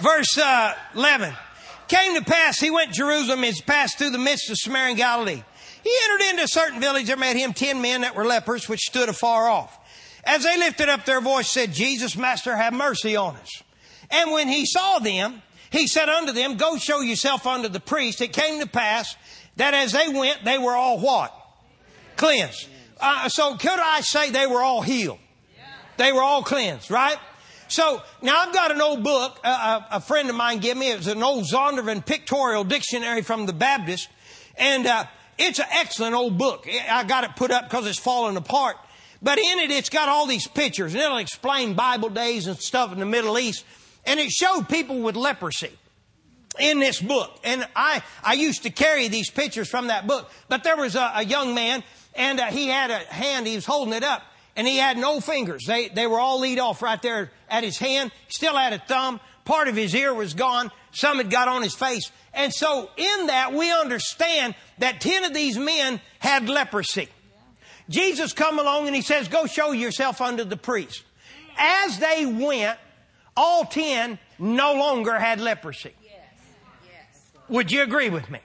verse 0.00 0.38
uh, 0.38 0.74
11. 0.94 1.34
Came 1.88 2.16
to 2.16 2.24
pass, 2.24 2.58
he 2.58 2.70
went 2.70 2.92
to 2.92 2.98
Jerusalem 2.98 3.44
and 3.44 3.54
passed 3.66 3.98
through 3.98 4.10
the 4.10 4.18
midst 4.18 4.50
of 4.50 4.56
Samaria 4.58 4.88
and 4.90 4.96
Galilee. 4.98 5.42
He 5.82 5.94
entered 6.04 6.30
into 6.30 6.42
a 6.42 6.48
certain 6.48 6.80
village. 6.80 7.06
There 7.06 7.16
met 7.16 7.36
him 7.36 7.54
ten 7.54 7.80
men 7.80 8.02
that 8.02 8.14
were 8.14 8.26
lepers, 8.26 8.68
which 8.68 8.80
stood 8.80 9.08
afar 9.08 9.48
off. 9.48 9.77
As 10.28 10.44
they 10.44 10.58
lifted 10.58 10.90
up 10.90 11.06
their 11.06 11.22
voice, 11.22 11.48
said, 11.48 11.72
Jesus, 11.72 12.14
Master, 12.14 12.54
have 12.54 12.74
mercy 12.74 13.16
on 13.16 13.34
us. 13.36 13.62
And 14.10 14.30
when 14.30 14.46
he 14.46 14.66
saw 14.66 14.98
them, 14.98 15.42
he 15.70 15.86
said 15.86 16.10
unto 16.10 16.32
them, 16.32 16.56
Go 16.58 16.76
show 16.76 17.00
yourself 17.00 17.46
unto 17.46 17.68
the 17.68 17.80
priest. 17.80 18.20
It 18.20 18.34
came 18.34 18.60
to 18.60 18.66
pass 18.66 19.16
that 19.56 19.72
as 19.72 19.92
they 19.92 20.08
went, 20.08 20.44
they 20.44 20.58
were 20.58 20.74
all 20.74 21.00
what? 21.00 21.34
Cleansed. 22.16 22.68
Uh, 23.00 23.28
so 23.30 23.56
could 23.56 23.80
I 23.80 24.02
say 24.02 24.30
they 24.30 24.46
were 24.46 24.62
all 24.62 24.82
healed? 24.82 25.18
They 25.96 26.12
were 26.12 26.22
all 26.22 26.42
cleansed, 26.42 26.90
right? 26.90 27.18
So 27.68 28.02
now 28.22 28.36
I've 28.38 28.52
got 28.52 28.70
an 28.70 28.80
old 28.80 29.02
book 29.02 29.40
uh, 29.42 29.80
a 29.90 30.00
friend 30.00 30.28
of 30.30 30.36
mine 30.36 30.58
gave 30.58 30.76
me. 30.76 30.90
It's 30.92 31.06
an 31.06 31.22
old 31.22 31.44
Zondervan 31.44 32.04
pictorial 32.04 32.64
dictionary 32.64 33.22
from 33.22 33.46
the 33.46 33.52
Baptist, 33.52 34.08
and 34.56 34.86
uh, 34.86 35.04
it's 35.38 35.58
an 35.58 35.66
excellent 35.70 36.14
old 36.14 36.38
book. 36.38 36.68
I 36.90 37.04
got 37.04 37.24
it 37.24 37.30
put 37.34 37.50
up 37.50 37.64
because 37.64 37.86
it's 37.86 37.98
falling 37.98 38.36
apart. 38.36 38.76
But 39.20 39.38
in 39.38 39.58
it, 39.58 39.70
it's 39.70 39.90
got 39.90 40.08
all 40.08 40.26
these 40.26 40.46
pictures, 40.46 40.94
and 40.94 41.02
it'll 41.02 41.18
explain 41.18 41.74
Bible 41.74 42.08
days 42.08 42.46
and 42.46 42.56
stuff 42.58 42.92
in 42.92 43.00
the 43.00 43.06
Middle 43.06 43.38
East. 43.38 43.64
And 44.06 44.20
it 44.20 44.30
showed 44.30 44.68
people 44.68 45.00
with 45.00 45.16
leprosy 45.16 45.72
in 46.58 46.78
this 46.78 47.00
book. 47.00 47.38
And 47.44 47.66
I, 47.74 48.02
I 48.22 48.34
used 48.34 48.62
to 48.62 48.70
carry 48.70 49.08
these 49.08 49.30
pictures 49.30 49.68
from 49.68 49.88
that 49.88 50.06
book. 50.06 50.30
But 50.48 50.64
there 50.64 50.76
was 50.76 50.94
a, 50.94 51.12
a 51.16 51.24
young 51.24 51.54
man, 51.54 51.82
and 52.14 52.40
uh, 52.40 52.46
he 52.46 52.68
had 52.68 52.90
a 52.90 52.98
hand, 52.98 53.46
he 53.46 53.56
was 53.56 53.66
holding 53.66 53.94
it 53.94 54.04
up, 54.04 54.22
and 54.56 54.66
he 54.66 54.76
had 54.76 54.98
no 54.98 55.20
fingers. 55.20 55.64
They, 55.66 55.88
they 55.88 56.06
were 56.06 56.20
all 56.20 56.40
lead 56.40 56.58
off 56.58 56.82
right 56.82 57.00
there 57.02 57.30
at 57.48 57.64
his 57.64 57.78
hand. 57.78 58.12
Still 58.28 58.56
had 58.56 58.72
a 58.72 58.78
thumb. 58.78 59.20
Part 59.44 59.68
of 59.68 59.76
his 59.76 59.94
ear 59.94 60.12
was 60.12 60.34
gone. 60.34 60.70
Some 60.92 61.18
had 61.18 61.30
got 61.30 61.48
on 61.48 61.62
his 61.62 61.74
face. 61.74 62.10
And 62.34 62.52
so 62.52 62.90
in 62.96 63.26
that, 63.26 63.52
we 63.54 63.72
understand 63.72 64.54
that 64.78 65.00
10 65.00 65.24
of 65.24 65.34
these 65.34 65.58
men 65.58 66.00
had 66.18 66.48
leprosy. 66.48 67.08
Jesus 67.88 68.32
come 68.32 68.58
along 68.58 68.86
and 68.86 68.94
he 68.94 69.02
says, 69.02 69.28
go 69.28 69.46
show 69.46 69.72
yourself 69.72 70.20
unto 70.20 70.44
the 70.44 70.56
priest. 70.56 71.02
As 71.58 71.98
they 71.98 72.26
went, 72.26 72.78
all 73.36 73.64
10 73.64 74.18
no 74.38 74.74
longer 74.74 75.18
had 75.18 75.40
leprosy. 75.40 75.94
Would 77.48 77.72
you 77.72 77.82
agree 77.82 78.10
with 78.10 78.30
me? 78.30 78.40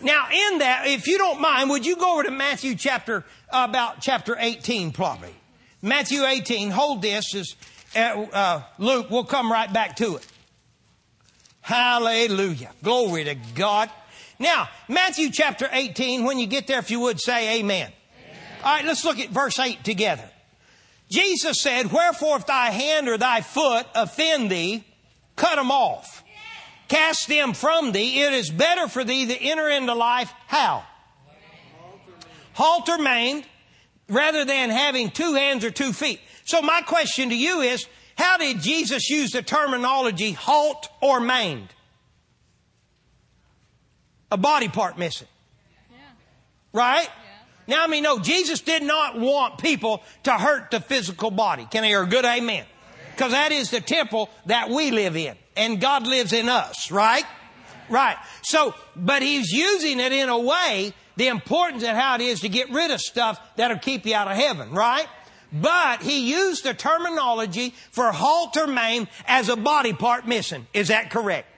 Now, 0.00 0.28
in 0.30 0.58
that, 0.58 0.86
if 0.86 1.08
you 1.08 1.18
don't 1.18 1.40
mind, 1.40 1.70
would 1.70 1.84
you 1.84 1.96
go 1.96 2.14
over 2.14 2.22
to 2.22 2.30
Matthew 2.30 2.76
chapter, 2.76 3.24
about 3.50 4.00
chapter 4.00 4.36
18 4.38 4.92
probably. 4.92 5.34
Matthew 5.82 6.24
18, 6.24 6.70
hold 6.70 7.02
this 7.02 7.34
as, 7.34 7.54
uh, 7.96 8.26
uh, 8.32 8.62
Luke, 8.78 9.10
we'll 9.10 9.24
come 9.24 9.50
right 9.50 9.72
back 9.72 9.96
to 9.96 10.16
it. 10.16 10.26
Hallelujah. 11.60 12.70
Glory 12.82 13.24
to 13.24 13.34
God. 13.54 13.90
Now, 14.38 14.68
Matthew 14.88 15.30
chapter 15.30 15.68
18, 15.70 16.24
when 16.24 16.38
you 16.38 16.46
get 16.46 16.66
there, 16.66 16.78
if 16.78 16.90
you 16.90 17.00
would 17.00 17.20
say 17.20 17.60
amen. 17.60 17.92
All 18.64 18.74
right, 18.74 18.84
let's 18.84 19.04
look 19.04 19.18
at 19.18 19.30
verse 19.30 19.58
8 19.58 19.84
together. 19.84 20.28
Jesus 21.10 21.62
said, 21.62 21.92
Wherefore 21.92 22.36
if 22.36 22.46
thy 22.46 22.70
hand 22.70 23.08
or 23.08 23.16
thy 23.16 23.40
foot 23.40 23.86
offend 23.94 24.50
thee, 24.50 24.84
cut 25.36 25.56
them 25.56 25.70
off. 25.70 26.22
Cast 26.88 27.28
them 27.28 27.52
from 27.52 27.92
thee. 27.92 28.22
It 28.22 28.32
is 28.32 28.50
better 28.50 28.88
for 28.88 29.04
thee 29.04 29.26
to 29.26 29.36
enter 29.36 29.68
into 29.68 29.94
life. 29.94 30.32
How? 30.46 30.84
Halt 32.54 32.88
or 32.88 32.98
maimed, 32.98 33.44
rather 34.08 34.44
than 34.44 34.70
having 34.70 35.10
two 35.10 35.34
hands 35.34 35.64
or 35.64 35.70
two 35.70 35.92
feet. 35.92 36.20
So 36.44 36.60
my 36.62 36.80
question 36.82 37.28
to 37.28 37.36
you 37.36 37.60
is, 37.60 37.86
how 38.16 38.38
did 38.38 38.60
Jesus 38.60 39.08
use 39.10 39.30
the 39.30 39.42
terminology 39.42 40.32
halt 40.32 40.88
or 41.00 41.20
maimed? 41.20 41.68
A 44.32 44.36
body 44.36 44.68
part 44.68 44.98
missing. 44.98 45.28
Right? 46.72 47.08
Now, 47.68 47.84
I 47.84 47.86
mean, 47.86 48.02
no, 48.02 48.18
Jesus 48.18 48.60
did 48.60 48.82
not 48.82 49.20
want 49.20 49.58
people 49.58 50.02
to 50.24 50.32
hurt 50.32 50.70
the 50.70 50.80
physical 50.80 51.30
body. 51.30 51.68
Can 51.70 51.84
I 51.84 51.88
hear 51.88 52.02
a 52.02 52.06
good 52.06 52.24
amen? 52.24 52.64
Because 53.14 53.32
that 53.32 53.52
is 53.52 53.70
the 53.70 53.80
temple 53.80 54.30
that 54.46 54.70
we 54.70 54.90
live 54.90 55.16
in. 55.16 55.36
And 55.54 55.80
God 55.80 56.06
lives 56.06 56.32
in 56.32 56.48
us, 56.48 56.90
right? 56.90 57.24
Right. 57.90 58.16
So, 58.42 58.74
but 58.96 59.22
he's 59.22 59.50
using 59.52 60.00
it 60.00 60.12
in 60.12 60.28
a 60.30 60.38
way, 60.38 60.94
the 61.16 61.28
importance 61.28 61.82
of 61.82 61.90
how 61.90 62.14
it 62.14 62.22
is 62.22 62.40
to 62.40 62.48
get 62.48 62.70
rid 62.70 62.90
of 62.90 63.00
stuff 63.00 63.38
that'll 63.56 63.78
keep 63.78 64.06
you 64.06 64.14
out 64.14 64.28
of 64.28 64.36
heaven, 64.36 64.70
right? 64.70 65.06
But 65.52 66.02
he 66.02 66.30
used 66.30 66.64
the 66.64 66.74
terminology 66.74 67.74
for 67.90 68.12
halt 68.12 68.56
or 68.56 68.66
maim 68.66 69.08
as 69.26 69.48
a 69.48 69.56
body 69.56 69.92
part 69.92 70.26
missing. 70.26 70.66
Is 70.72 70.88
that 70.88 71.10
correct? 71.10 71.48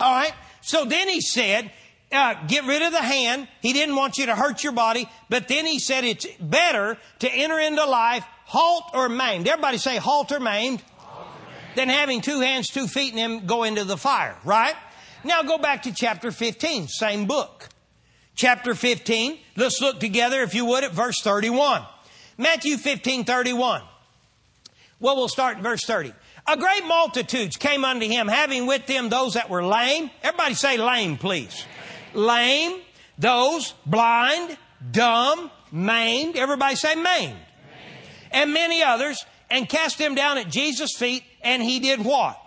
All 0.00 0.12
right. 0.12 0.32
So 0.60 0.84
then 0.84 1.08
he 1.08 1.20
said, 1.20 1.70
uh, 2.12 2.34
get 2.46 2.64
rid 2.64 2.82
of 2.82 2.92
the 2.92 3.02
hand. 3.02 3.48
He 3.60 3.72
didn't 3.72 3.96
want 3.96 4.18
you 4.18 4.26
to 4.26 4.34
hurt 4.34 4.62
your 4.62 4.72
body, 4.72 5.08
but 5.28 5.48
then 5.48 5.66
he 5.66 5.78
said 5.78 6.04
it's 6.04 6.26
better 6.40 6.96
to 7.20 7.30
enter 7.30 7.58
into 7.58 7.84
life 7.84 8.24
halt 8.44 8.84
or 8.94 9.08
maimed. 9.08 9.48
Everybody 9.48 9.78
say 9.78 9.96
halt 9.96 10.32
or 10.32 10.40
maimed. 10.40 10.82
Than 11.76 11.88
having 11.88 12.20
two 12.20 12.38
hands, 12.38 12.68
two 12.68 12.86
feet, 12.86 13.14
and 13.14 13.18
then 13.18 13.46
go 13.46 13.64
into 13.64 13.82
the 13.82 13.96
fire, 13.96 14.36
right? 14.44 14.76
Now 15.24 15.42
go 15.42 15.58
back 15.58 15.82
to 15.82 15.92
chapter 15.92 16.30
15, 16.30 16.86
same 16.86 17.26
book. 17.26 17.68
Chapter 18.36 18.76
15, 18.76 19.38
let's 19.56 19.80
look 19.80 19.98
together, 19.98 20.42
if 20.42 20.54
you 20.54 20.66
would, 20.66 20.84
at 20.84 20.92
verse 20.92 21.20
31. 21.20 21.82
Matthew 22.38 22.76
15, 22.76 23.24
31. 23.24 23.82
Well, 25.00 25.16
we'll 25.16 25.28
start 25.28 25.56
in 25.56 25.64
verse 25.64 25.84
30. 25.84 26.12
A 26.46 26.56
great 26.56 26.84
multitudes 26.84 27.56
came 27.56 27.84
unto 27.84 28.06
him, 28.06 28.28
having 28.28 28.66
with 28.66 28.86
them 28.86 29.08
those 29.08 29.34
that 29.34 29.50
were 29.50 29.64
lame. 29.64 30.10
Everybody 30.22 30.54
say 30.54 30.76
lame, 30.76 31.16
please. 31.16 31.64
Lame, 32.14 32.80
those 33.18 33.74
blind, 33.86 34.56
dumb, 34.90 35.50
maimed. 35.70 36.36
Everybody 36.36 36.76
say 36.76 36.94
maimed. 36.94 37.38
And 38.30 38.52
many 38.52 38.82
others, 38.82 39.24
and 39.50 39.68
cast 39.68 39.98
them 39.98 40.14
down 40.14 40.38
at 40.38 40.50
Jesus' 40.50 40.96
feet, 40.96 41.22
and 41.42 41.62
he 41.62 41.78
did 41.78 42.04
what? 42.04 42.40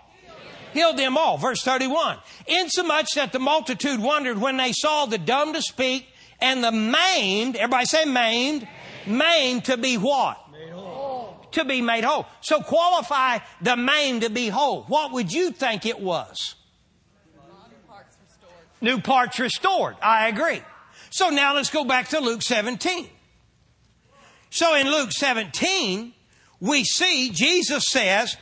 Healed 0.74 0.98
them 0.98 1.18
all. 1.18 1.38
Verse 1.38 1.62
31. 1.64 2.18
Insomuch 2.46 3.08
that 3.16 3.32
the 3.32 3.40
multitude 3.40 4.00
wondered 4.00 4.38
when 4.38 4.58
they 4.58 4.74
saw 4.74 5.06
the 5.06 5.18
dumb 5.18 5.54
to 5.54 5.62
speak 5.62 6.08
and 6.40 6.64
the 6.64 6.72
maimed, 6.72 7.56
everybody 7.56 7.86
say 7.86 8.06
maimed, 8.06 8.68
maimed 9.08 9.66
to 9.66 9.78
be 9.78 9.98
what? 9.98 10.38
To 11.54 11.66
be 11.66 11.82
made 11.82 12.04
whole. 12.04 12.28
So 12.42 12.62
qualify 12.62 13.40
the 13.62 13.76
maimed 13.76 14.22
to 14.22 14.30
be 14.30 14.50
whole. 14.50 14.84
What 14.84 15.14
would 15.14 15.32
you 15.32 15.52
think 15.52 15.86
it 15.86 16.00
was? 16.00 16.56
New 18.82 19.00
parts 19.00 19.40
restored. 19.40 19.96
I 20.02 20.28
agree. 20.28 20.62
So 21.10 21.30
now 21.30 21.56
let's 21.56 21.70
go 21.70 21.84
back 21.84 22.10
to 22.10 22.20
Luke 22.20 22.42
17. 22.42 23.08
So 24.50 24.76
in 24.76 24.88
Luke 24.88 25.12
17, 25.12 26.14
we 26.60 26.84
see 26.84 27.32
Jesus 27.32 27.86
says, 27.90 28.38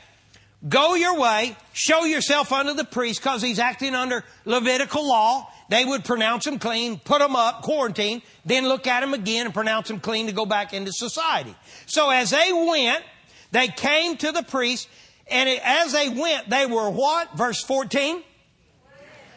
Go 0.67 0.95
your 0.95 1.19
way, 1.19 1.56
show 1.74 2.06
yourself 2.06 2.52
unto 2.52 2.74
the 2.74 2.86
priest, 2.86 3.21
because 3.21 3.41
he's 3.41 3.60
acting 3.60 3.93
under 3.93 4.24
Levitical 4.45 5.08
law. 5.08 5.52
They 5.69 5.86
would 5.86 6.04
pronounce 6.04 6.48
him 6.48 6.60
clean, 6.60 7.00
put 7.00 7.21
him 7.21 7.36
up, 7.36 7.62
quarantine, 7.62 8.21
then 8.45 8.67
look 8.67 8.88
at 8.88 9.04
him 9.04 9.13
again 9.13 9.45
and 9.45 9.54
pronounce 9.54 9.89
him 9.89 10.00
clean 10.00 10.28
to 10.28 10.32
go 10.32 10.45
back 10.45 10.74
into 10.74 10.91
society. 10.91 11.56
So 11.86 12.10
as 12.10 12.32
they 12.32 12.52
went, 12.52 13.04
they 13.52 13.67
came 13.67 14.17
to 14.17 14.32
the 14.32 14.43
priest, 14.43 14.88
and 15.28 15.50
as 15.63 15.91
they 15.91 16.10
went, 16.10 16.50
they 16.50 16.65
were 16.65 16.89
what? 16.89 17.36
Verse 17.38 17.63
14? 17.63 18.24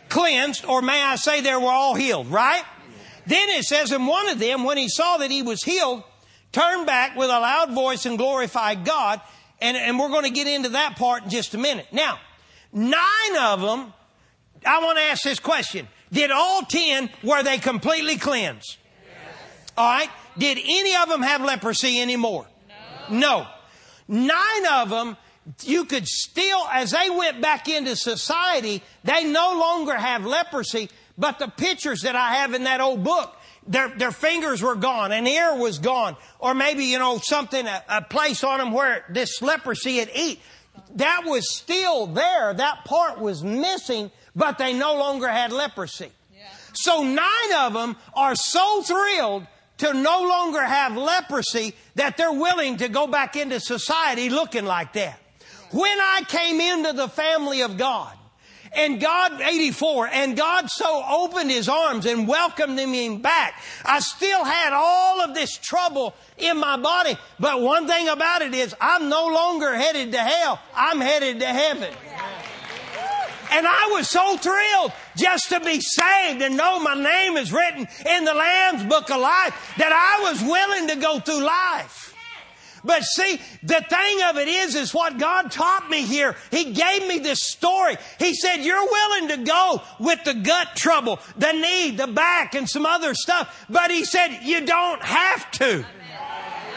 Cleansed, 0.09 0.65
or 0.65 0.83
may 0.83 1.03
I 1.03 1.17
say 1.17 1.41
they 1.41 1.55
were 1.55 1.71
all 1.71 1.95
healed, 1.95 2.29
right? 2.29 2.65
Then 3.27 3.49
it 3.51 3.65
says, 3.65 3.93
and 3.93 4.07
one 4.07 4.29
of 4.29 4.39
them, 4.39 4.65
when 4.65 4.79
he 4.79 4.89
saw 4.89 5.19
that 5.19 5.31
he 5.31 5.43
was 5.43 5.63
healed, 5.63 6.03
turned 6.51 6.87
back 6.87 7.15
with 7.15 7.29
a 7.29 7.41
loud 7.41 7.73
voice 7.73 8.07
and 8.07 8.17
glorified 8.17 8.85
God. 8.85 9.21
And, 9.61 9.77
and 9.77 9.99
we're 9.99 10.09
going 10.09 10.25
to 10.25 10.31
get 10.31 10.47
into 10.47 10.71
that 10.71 10.97
part 10.97 11.25
in 11.25 11.31
just 11.31 11.53
a 11.53 11.59
minute. 11.59 11.89
Now, 11.93 12.19
nine 12.73 13.37
of 13.41 13.61
them, 13.61 13.93
I 14.65 14.83
want 14.83 14.99
to 14.99 15.05
ask 15.05 15.25
this 15.25 15.41
question. 15.41 15.89
Did 16.13 16.31
all 16.31 16.63
ten, 16.63 17.11
were 17.23 17.43
they 17.43 17.59
completely 17.59 18.17
cleansed? 18.17 18.79
Yes. 18.79 19.73
All 19.77 19.91
right. 19.91 20.09
Did 20.39 20.59
any 20.59 20.95
of 20.97 21.09
them 21.09 21.23
have 21.23 21.43
leprosy 21.43 22.01
anymore? 22.01 22.47
No. 23.11 23.19
no. 23.19 23.47
Nine 24.07 24.67
of 24.73 24.89
them, 24.89 25.17
you 25.65 25.85
could 25.85 26.07
still, 26.07 26.67
as 26.73 26.91
they 26.91 27.11
went 27.11 27.41
back 27.41 27.69
into 27.69 27.97
society, 27.97 28.83
they 29.05 29.25
no 29.25 29.59
longer 29.59 29.95
have 29.97 30.25
leprosy, 30.25 30.91
but 31.17 31.39
the 31.39 31.49
pictures 31.49 32.03
that 32.03 32.17
I 32.17 32.35
have 32.37 32.55
in 32.55 32.65
that 32.65 32.81
old 32.81 33.03
book, 33.03 33.35
their, 33.67 33.89
their 33.89 34.13
fingers 34.13 34.63
were 34.63 34.75
gone, 34.75 35.13
an 35.13 35.27
ear 35.27 35.57
was 35.57 35.79
gone, 35.79 36.17
or 36.39 36.55
maybe, 36.55 36.85
you 36.85 36.99
know, 36.99 37.19
something, 37.19 37.67
a, 37.67 37.83
a 37.89 38.03
place 38.03 38.45
on 38.45 38.59
them 38.59 38.73
where 38.73 39.05
this 39.11 39.43
leprosy 39.43 39.99
had 39.99 40.11
eat. 40.15 40.41
That 40.95 41.23
was 41.27 41.55
still 41.55 42.07
there. 42.07 42.55
That 42.55 42.85
part 42.85 43.19
was 43.19 43.43
missing, 43.43 44.11
but 44.35 44.59
they 44.59 44.73
no 44.73 44.97
longer 44.97 45.29
had 45.29 45.53
leprosy. 45.53 46.11
Yeah. 46.33 46.47
So 46.73 47.03
nine 47.03 47.53
of 47.59 47.73
them 47.75 47.97
are 48.15 48.35
so 48.35 48.83
thrilled 48.83 49.47
to 49.79 49.93
no 49.93 50.23
longer 50.23 50.63
have 50.63 50.97
leprosy 50.97 51.75
that 51.95 52.17
they're 52.17 52.33
willing 52.33 52.79
to 52.79 52.89
go 52.89 53.07
back 53.07 53.37
into 53.37 53.61
society 53.61 54.31
looking 54.31 54.65
like 54.65 54.93
that. 54.95 55.21
When 55.71 56.01
I 56.01 56.23
came 56.27 56.61
into 56.61 56.93
the 56.93 57.09
family 57.09 57.63
of 57.63 57.77
God, 57.77 58.15
and 58.73 59.01
God, 59.01 59.41
84, 59.41 60.09
and 60.09 60.37
God 60.37 60.69
so 60.69 61.03
opened 61.09 61.51
his 61.51 61.69
arms 61.69 62.07
and 62.07 62.29
welcomed 62.29 62.77
me 62.77 63.17
back. 63.17 63.61
I 63.85 64.01
still 64.01 64.45
had 64.45 64.73
all 64.75 65.23
of 65.23 65.35
this 65.35 65.57
trouble 65.57 66.15
in 66.37 66.59
my 66.59 66.77
body, 66.77 67.17
but 67.41 67.61
one 67.61 67.87
thing 67.87 68.09
about 68.09 68.43
it 68.43 68.55
is 68.55 68.75
I'm 68.81 69.09
no 69.09 69.27
longer 69.29 69.75
headed 69.75 70.13
to 70.13 70.19
hell. 70.19 70.61
I'm 70.75 71.01
headed 71.01 71.41
to 71.41 71.47
heaven. 71.47 71.95
And 73.51 73.67
I 73.67 73.89
was 73.93 74.11
so 74.11 74.37
thrilled 74.37 74.93
just 75.17 75.49
to 75.49 75.61
be 75.61 75.81
saved 75.81 76.43
and 76.43 76.57
know 76.57 76.79
my 76.81 76.95
name 76.95 77.39
is 77.39 77.51
written 77.51 77.87
in 78.07 78.25
the 78.25 78.35
Lamb's 78.35 78.85
book 78.85 79.11
of 79.11 79.21
life 79.21 79.75
that 79.79 79.93
I 79.93 80.31
was 80.31 80.43
willing 80.43 80.89
to 80.89 80.97
go 80.97 81.19
through 81.21 81.43
life. 81.45 82.08
But 82.89 83.05
see, 83.05 83.39
the 83.63 83.85
thing 83.87 84.23
of 84.31 84.39
it 84.39 84.49
is, 84.49 84.75
is 84.75 84.95
what 84.95 85.19
God 85.19 85.51
taught 85.51 85.91
me 85.91 86.07
here. 86.07 86.35
He 86.51 86.73
gave 86.73 87.07
me 87.07 87.19
this 87.19 87.43
story. 87.43 87.97
He 88.19 88.33
said, 88.33 88.65
you're 88.65 88.83
willing 88.83 89.29
to 89.29 89.37
go 89.45 89.83
with 90.01 90.25
the 90.25 90.33
gut 90.33 90.69
trouble, 90.75 91.21
the 91.37 91.53
knee, 91.53 91.91
the 91.91 92.07
back, 92.07 92.55
and 92.55 92.67
some 92.67 92.87
other 92.87 93.13
stuff. 93.13 93.67
But 93.69 93.91
He 93.91 94.07
said, 94.07 94.39
you 94.43 94.65
don't 94.65 95.03
have 95.03 95.51
to. 95.51 95.85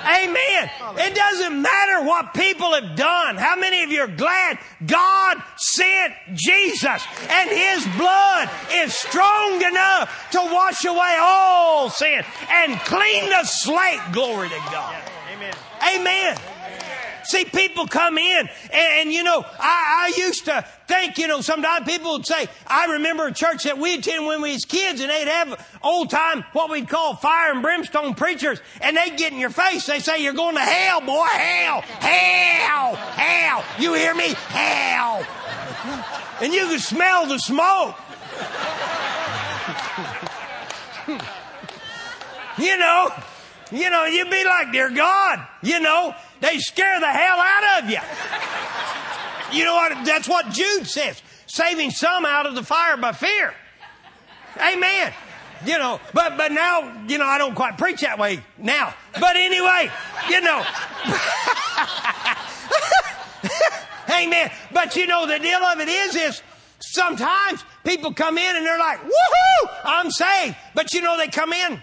Amen. 0.03 0.69
It 0.97 1.15
doesn't 1.15 1.61
matter 1.61 2.05
what 2.05 2.33
people 2.33 2.73
have 2.73 2.97
done. 2.97 3.37
How 3.37 3.55
many 3.55 3.83
of 3.83 3.89
you 3.89 4.01
are 4.01 4.07
glad 4.07 4.59
God 4.85 5.41
sent 5.55 6.13
Jesus 6.33 7.05
and 7.29 7.49
His 7.49 7.87
blood 7.95 8.49
is 8.73 8.93
strong 8.93 9.61
enough 9.61 10.27
to 10.31 10.39
wash 10.39 10.83
away 10.83 11.17
all 11.21 11.89
sin 11.89 12.25
and 12.49 12.77
clean 12.81 13.29
the 13.29 13.45
slate? 13.45 14.01
Glory 14.11 14.49
to 14.49 14.59
God. 14.71 15.01
Amen. 15.31 15.53
Amen. 15.95 16.37
See, 17.23 17.45
people 17.45 17.87
come 17.87 18.17
in, 18.17 18.49
and, 18.73 18.93
and 18.93 19.11
you 19.13 19.23
know, 19.23 19.45
I, 19.59 20.11
I, 20.11 20.13
used 20.17 20.45
to 20.45 20.65
think, 20.87 21.17
you 21.17 21.27
know, 21.27 21.41
sometimes 21.41 21.87
people 21.87 22.13
would 22.13 22.25
say, 22.25 22.47
I 22.65 22.93
remember 22.93 23.27
a 23.27 23.33
church 23.33 23.63
that 23.63 23.77
we 23.77 23.93
attended 23.93 24.25
when 24.25 24.41
we 24.41 24.53
was 24.53 24.65
kids, 24.65 25.01
and 25.01 25.09
they'd 25.09 25.27
have 25.27 25.79
old 25.83 26.09
time, 26.09 26.43
what 26.53 26.71
we'd 26.71 26.89
call 26.89 27.15
fire 27.15 27.51
and 27.51 27.61
brimstone 27.61 28.15
preachers, 28.15 28.59
and 28.81 28.97
they'd 28.97 29.17
get 29.17 29.31
in 29.31 29.39
your 29.39 29.51
face. 29.51 29.85
They 29.85 29.99
say, 29.99 30.23
You're 30.23 30.33
going 30.33 30.55
to 30.55 30.61
hell, 30.61 31.01
boy, 31.01 31.25
hell, 31.25 31.81
hell, 31.81 32.95
hell. 32.95 33.63
You 33.79 33.93
hear 33.93 34.15
me? 34.15 34.33
Hell. 34.49 35.25
And 36.41 36.53
you 36.53 36.67
could 36.67 36.81
smell 36.81 37.27
the 37.27 37.37
smoke. 37.37 37.95
you 42.57 42.77
know, 42.77 43.11
you 43.71 43.89
know, 43.89 44.05
you'd 44.05 44.29
be 44.29 44.43
like, 44.43 44.71
Dear 44.71 44.89
God, 44.89 45.47
you 45.63 45.79
know, 45.79 46.13
they 46.41 46.57
scare 46.57 46.99
the 46.99 47.07
hell 47.07 47.39
out 47.39 47.83
of 47.83 47.89
you. 47.89 47.99
You 49.57 49.65
know 49.65 49.75
what? 49.75 50.05
That's 50.05 50.27
what 50.27 50.49
Jude 50.49 50.87
says. 50.87 51.21
Saving 51.45 51.91
some 51.91 52.25
out 52.25 52.45
of 52.45 52.55
the 52.55 52.63
fire 52.63 52.97
by 52.97 53.11
fear. 53.11 53.53
Amen. 54.57 55.13
You 55.65 55.77
know, 55.77 55.99
but, 56.13 56.37
but 56.37 56.51
now, 56.51 57.05
you 57.07 57.17
know, 57.17 57.25
I 57.25 57.37
don't 57.37 57.55
quite 57.55 57.77
preach 57.77 58.01
that 58.01 58.17
way 58.17 58.43
now. 58.57 58.93
But 59.19 59.35
anyway, 59.35 59.91
you 60.29 60.41
know. 60.41 60.65
Amen. 64.21 64.51
But 64.73 64.95
you 64.95 65.07
know, 65.07 65.27
the 65.27 65.39
deal 65.39 65.59
of 65.59 65.79
it 65.79 65.87
is, 65.87 66.15
is 66.15 66.41
sometimes 66.79 67.63
people 67.83 68.13
come 68.13 68.37
in 68.37 68.55
and 68.55 68.65
they're 68.65 68.79
like, 68.79 68.99
woohoo, 69.01 69.69
I'm 69.83 70.09
saved. 70.09 70.55
But 70.73 70.93
you 70.93 71.01
know, 71.01 71.17
they 71.17 71.27
come 71.27 71.53
in 71.53 71.81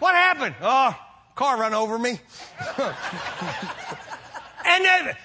What 0.00 0.14
happened? 0.34 0.54
Oh, 0.62 0.96
car 1.34 1.58
run 1.58 1.74
over 1.74 1.98
me. 1.98 2.10
and 4.64 4.84
then, 4.84 5.16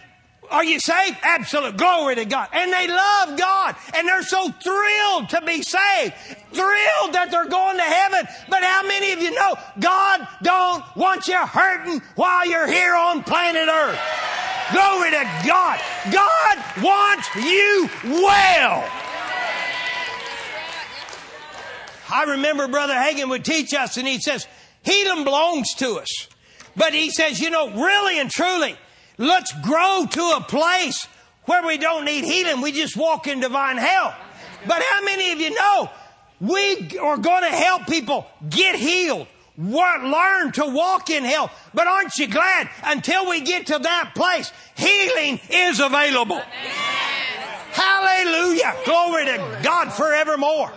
are 0.49 0.63
you 0.63 0.79
saved? 0.79 1.17
Absolute 1.21 1.77
glory 1.77 2.15
to 2.15 2.25
God. 2.25 2.49
And 2.53 2.73
they 2.73 2.87
love 2.87 3.37
God. 3.37 3.75
And 3.95 4.07
they're 4.07 4.23
so 4.23 4.49
thrilled 4.49 5.29
to 5.29 5.41
be 5.45 5.61
saved. 5.61 6.13
Thrilled 6.51 7.13
that 7.13 7.27
they're 7.31 7.47
going 7.47 7.77
to 7.77 7.83
heaven. 7.83 8.27
But 8.49 8.63
how 8.63 8.83
many 8.87 9.11
of 9.11 9.21
you 9.21 9.31
know 9.31 9.55
God 9.79 10.27
don't 10.41 10.83
want 10.95 11.27
you 11.27 11.37
hurting 11.37 12.01
while 12.15 12.47
you're 12.47 12.67
here 12.67 12.95
on 12.95 13.23
planet 13.23 13.67
earth? 13.67 13.99
Glory 14.73 15.11
to 15.11 15.23
God. 15.45 15.79
God 16.11 16.57
wants 16.81 17.35
you 17.35 17.89
well. 18.03 18.91
I 22.11 22.23
remember 22.29 22.67
Brother 22.67 22.93
Hagin 22.93 23.29
would 23.29 23.43
teach 23.43 23.73
us 23.73 23.97
and 23.97 24.07
he 24.07 24.19
says, 24.19 24.47
Healing 24.85 25.23
belongs 25.23 25.73
to 25.75 25.95
us. 25.95 26.27
But 26.75 26.93
he 26.93 27.09
says, 27.09 27.39
you 27.39 27.49
know, 27.49 27.69
really 27.69 28.19
and 28.19 28.29
truly, 28.29 28.75
let's 29.17 29.53
grow 29.61 30.05
to 30.09 30.21
a 30.37 30.41
place 30.41 31.07
where 31.45 31.65
we 31.65 31.77
don't 31.77 32.05
need 32.05 32.23
healing. 32.23 32.61
We 32.61 32.71
just 32.71 32.97
walk 32.97 33.27
in 33.27 33.39
divine 33.39 33.77
health. 33.77 34.13
But 34.67 34.81
how 34.89 35.03
many 35.03 35.31
of 35.31 35.39
you 35.39 35.53
know 35.53 35.89
we 36.39 36.97
are 36.99 37.17
going 37.17 37.43
to 37.43 37.49
help 37.49 37.87
people 37.87 38.27
get 38.49 38.75
healed? 38.75 39.27
learn 39.57 40.51
to 40.51 40.65
walk 40.65 41.09
in 41.09 41.23
health. 41.23 41.49
But 41.73 41.87
aren't 41.87 42.17
you 42.17 42.27
glad 42.27 42.69
until 42.83 43.29
we 43.29 43.39
get 43.39 43.67
to 43.67 43.79
that 43.79 44.11
place, 44.13 44.51
healing 44.75 45.39
is 45.49 45.79
available. 45.79 46.41
Hallelujah. 47.71 48.75
Glory 48.83 49.25
to 49.25 49.59
God 49.63 49.93
forevermore. 49.93 50.71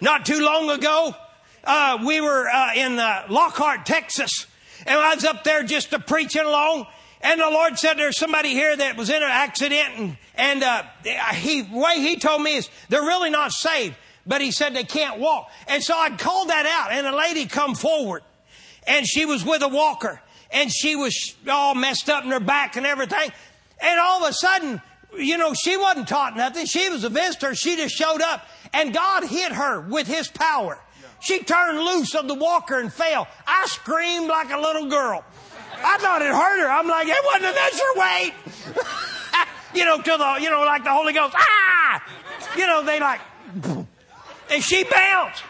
Not 0.00 0.26
too 0.26 0.40
long 0.40 0.68
ago, 0.70 1.14
uh, 1.64 1.98
we 2.04 2.20
were 2.20 2.48
uh, 2.48 2.74
in 2.74 2.98
uh, 2.98 3.26
Lockhart, 3.28 3.86
Texas, 3.86 4.46
and 4.86 4.98
I 4.98 5.14
was 5.14 5.24
up 5.24 5.44
there 5.44 5.62
just 5.62 5.90
to 5.90 5.98
preaching 5.98 6.42
along. 6.42 6.86
And 7.20 7.40
the 7.40 7.48
Lord 7.48 7.78
said, 7.78 7.94
"There's 7.94 8.18
somebody 8.18 8.50
here 8.50 8.76
that 8.76 8.96
was 8.96 9.08
in 9.08 9.16
an 9.16 9.30
accident, 9.30 9.88
and 9.96 10.16
and 10.34 10.62
uh, 10.62 10.82
he 11.32 11.62
way 11.62 12.00
he 12.00 12.16
told 12.16 12.42
me 12.42 12.56
is 12.56 12.68
they're 12.90 13.02
really 13.02 13.30
not 13.30 13.52
saved, 13.52 13.96
but 14.26 14.42
he 14.42 14.50
said 14.50 14.74
they 14.74 14.84
can't 14.84 15.18
walk. 15.18 15.50
And 15.66 15.82
so 15.82 15.98
I 15.98 16.10
called 16.10 16.50
that 16.50 16.66
out, 16.66 16.92
and 16.92 17.06
a 17.06 17.16
lady 17.16 17.46
come 17.46 17.74
forward, 17.74 18.22
and 18.86 19.06
she 19.06 19.24
was 19.24 19.44
with 19.44 19.62
a 19.62 19.68
walker, 19.68 20.20
and 20.50 20.70
she 20.70 20.96
was 20.96 21.34
all 21.48 21.74
messed 21.74 22.10
up 22.10 22.24
in 22.24 22.30
her 22.30 22.40
back 22.40 22.76
and 22.76 22.84
everything. 22.84 23.30
And 23.80 24.00
all 24.00 24.22
of 24.22 24.30
a 24.30 24.34
sudden, 24.34 24.82
you 25.16 25.38
know, 25.38 25.54
she 25.54 25.78
wasn't 25.78 26.08
taught 26.08 26.36
nothing. 26.36 26.66
She 26.66 26.90
was 26.90 27.04
a 27.04 27.08
visitor. 27.08 27.54
She 27.54 27.76
just 27.76 27.94
showed 27.94 28.20
up, 28.20 28.46
and 28.74 28.92
God 28.92 29.24
hit 29.24 29.52
her 29.52 29.80
with 29.80 30.06
His 30.06 30.28
power. 30.28 30.78
She 31.24 31.38
turned 31.38 31.78
loose 31.78 32.14
of 32.14 32.28
the 32.28 32.34
walker 32.34 32.78
and 32.78 32.92
fell. 32.92 33.26
I 33.46 33.64
screamed 33.66 34.28
like 34.28 34.50
a 34.50 34.58
little 34.58 34.86
girl. 34.86 35.24
I 35.76 35.96
thought 35.96 36.20
it 36.20 36.28
hurt 36.28 36.60
her. 36.60 36.70
I'm 36.70 36.86
like, 36.86 37.08
it 37.08 37.24
wasn't 37.24 37.44
a 37.44 37.54
measure 37.54 37.92
weight. 37.96 38.34
you 39.74 39.84
know, 39.86 39.96
to 39.96 40.16
the, 40.18 40.38
you 40.42 40.50
know, 40.50 40.60
like 40.64 40.84
the 40.84 40.90
Holy 40.90 41.14
Ghost. 41.14 41.34
Ah! 41.34 42.04
You 42.58 42.66
know, 42.66 42.84
they 42.84 43.00
like, 43.00 43.20
and 44.50 44.62
she 44.62 44.84
bounced. 44.84 45.42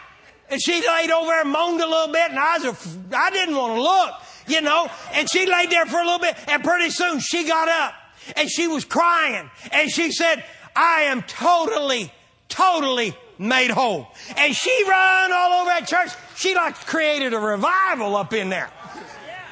And 0.49 0.61
she 0.61 0.81
laid 0.87 1.11
over 1.11 1.25
there 1.25 1.41
and 1.41 1.49
moaned 1.49 1.81
a 1.81 1.87
little 1.87 2.13
bit, 2.13 2.29
and 2.29 2.39
I 2.39 2.57
was, 2.59 2.97
I 3.13 3.29
didn't 3.31 3.55
want 3.55 3.73
to 3.75 3.81
look, 3.81 4.13
you 4.47 4.61
know. 4.61 4.89
And 5.11 5.27
she 5.29 5.45
laid 5.45 5.71
there 5.71 5.85
for 5.87 5.97
a 5.97 6.03
little 6.03 6.19
bit, 6.19 6.37
and 6.47 6.63
pretty 6.63 6.89
soon 6.89 7.19
she 7.19 7.47
got 7.47 7.67
up, 7.67 7.93
and 8.37 8.49
she 8.49 8.67
was 8.67 8.85
crying, 8.85 9.49
and 9.71 9.89
she 9.89 10.11
said, 10.11 10.43
I 10.75 11.03
am 11.03 11.23
totally, 11.23 12.13
totally 12.47 13.15
made 13.37 13.71
whole. 13.71 14.07
And 14.37 14.55
she 14.55 14.83
run 14.87 15.31
all 15.31 15.61
over 15.61 15.69
that 15.69 15.87
church. 15.87 16.11
She 16.35 16.55
like 16.55 16.75
created 16.85 17.33
a 17.33 17.39
revival 17.39 18.15
up 18.15 18.33
in 18.33 18.49
there. 18.49 18.69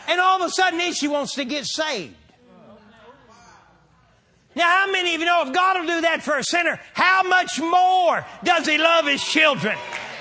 And 0.07 0.19
all 0.19 0.41
of 0.41 0.47
a 0.47 0.51
sudden 0.51 0.79
then 0.79 0.93
she 0.93 1.07
wants 1.07 1.35
to 1.35 1.45
get 1.45 1.65
saved. 1.65 2.15
Now, 4.55 4.69
how 4.69 4.91
many 4.91 5.15
of 5.15 5.19
you 5.19 5.25
know 5.25 5.43
if 5.47 5.53
God 5.53 5.79
will 5.79 5.87
do 5.87 6.01
that 6.01 6.21
for 6.21 6.37
a 6.37 6.43
sinner, 6.43 6.79
how 6.93 7.23
much 7.23 7.59
more 7.59 8.23
does 8.43 8.67
He 8.67 8.77
love 8.77 9.07
His 9.07 9.23
children? 9.23 9.75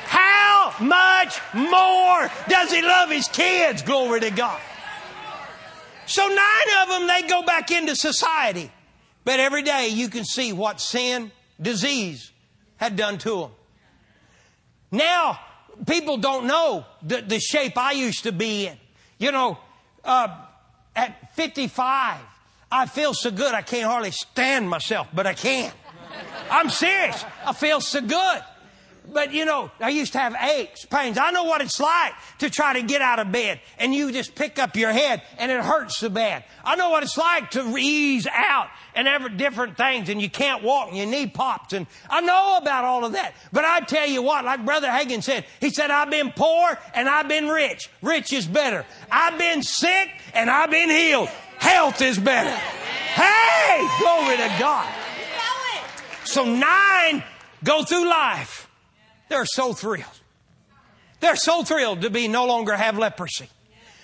How 0.07 0.75
much 0.81 1.38
more 1.53 2.31
does 2.48 2.72
He 2.72 2.81
love 2.81 3.11
His 3.11 3.29
kids? 3.29 3.83
Glory 3.83 4.20
to 4.20 4.31
God. 4.31 4.61
So 6.07 6.27
nine 6.27 6.83
of 6.83 6.88
them, 6.88 7.07
they 7.07 7.29
go 7.29 7.42
back 7.42 7.70
into 7.70 7.94
society. 7.94 8.70
But 9.25 9.38
every 9.38 9.62
day 9.62 9.88
you 9.88 10.09
can 10.09 10.25
see 10.25 10.53
what 10.53 10.81
sin, 10.81 11.31
disease, 11.61 12.32
had 12.83 12.97
done 12.97 13.16
to 13.16 13.42
them. 13.42 13.51
Now, 14.90 15.38
people 15.87 16.16
don't 16.16 16.49
know 16.49 16.85
the, 17.01 17.21
the 17.21 17.38
shape 17.38 17.79
I 17.79 17.92
used 17.92 18.25
to 18.25 18.33
be 18.33 18.66
in. 18.66 18.77
You 19.18 19.31
know, 19.31 19.57
uh, 20.05 20.37
at 20.97 21.33
55, 21.37 22.21
I 22.73 22.87
feel 22.87 23.14
so 23.14 23.31
good 23.31 23.55
I 23.55 23.62
can't 23.62 23.85
hardly 23.85 24.11
stand 24.11 24.68
myself, 24.68 25.07
but 25.14 25.29
I 25.29 25.35
can. 25.35 25.71
I'm 26.51 26.71
serious. 26.71 27.25
I 27.47 27.53
feel 27.53 27.81
so 27.81 28.01
good. 28.01 28.42
But 29.10 29.32
you 29.32 29.44
know, 29.44 29.70
I 29.80 29.88
used 29.88 30.12
to 30.12 30.18
have 30.18 30.34
aches, 30.34 30.84
pains. 30.84 31.18
I 31.18 31.32
know 31.32 31.44
what 31.44 31.60
it's 31.60 31.80
like 31.80 32.12
to 32.38 32.48
try 32.48 32.74
to 32.74 32.82
get 32.82 33.02
out 33.02 33.18
of 33.18 33.32
bed 33.32 33.60
and 33.78 33.92
you 33.92 34.12
just 34.12 34.34
pick 34.34 34.58
up 34.58 34.76
your 34.76 34.92
head 34.92 35.22
and 35.38 35.50
it 35.50 35.62
hurts 35.62 35.98
so 35.98 36.08
bad. 36.08 36.44
I 36.64 36.76
know 36.76 36.90
what 36.90 37.02
it's 37.02 37.18
like 37.18 37.50
to 37.52 37.76
ease 37.76 38.28
out 38.28 38.68
and 38.94 39.08
every 39.08 39.30
different 39.30 39.76
things 39.76 40.08
and 40.08 40.22
you 40.22 40.30
can't 40.30 40.62
walk 40.62 40.88
and 40.88 40.96
your 40.96 41.06
knee 41.06 41.26
pops 41.26 41.72
and 41.72 41.86
I 42.08 42.20
know 42.20 42.58
about 42.58 42.84
all 42.84 43.04
of 43.04 43.12
that. 43.12 43.34
But 43.52 43.64
I 43.64 43.80
tell 43.80 44.06
you 44.06 44.22
what, 44.22 44.44
like 44.44 44.64
Brother 44.64 44.88
Hagin 44.88 45.22
said, 45.22 45.46
he 45.60 45.70
said, 45.70 45.90
I've 45.90 46.10
been 46.10 46.30
poor 46.30 46.78
and 46.94 47.08
I've 47.08 47.28
been 47.28 47.48
rich. 47.48 47.90
Rich 48.02 48.32
is 48.32 48.46
better. 48.46 48.86
I've 49.10 49.36
been 49.36 49.62
sick 49.64 50.10
and 50.32 50.48
I've 50.48 50.70
been 50.70 50.90
healed. 50.90 51.28
Health 51.58 52.00
is 52.02 52.18
better. 52.18 52.50
Hey, 52.50 53.88
glory 53.98 54.36
to 54.36 54.56
God. 54.60 54.88
So 56.24 56.44
nine 56.44 57.24
go 57.64 57.82
through 57.82 58.08
life 58.08 58.68
they're 59.33 59.47
so 59.47 59.73
thrilled. 59.73 60.05
They're 61.21 61.37
so 61.37 61.64
thrilled 61.64 62.03
to 62.03 62.11
be 62.11 62.29
no 62.29 62.47
longer 62.47 62.77
have 62.77 62.99
leprosy. 62.99 63.49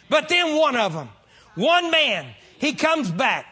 But 0.09 0.29
then 0.29 0.57
one 0.57 0.75
of 0.75 0.95
them, 0.95 1.11
one 1.55 1.91
man, 1.91 2.27
he 2.59 2.73
comes 2.73 3.11
back. 3.11 3.47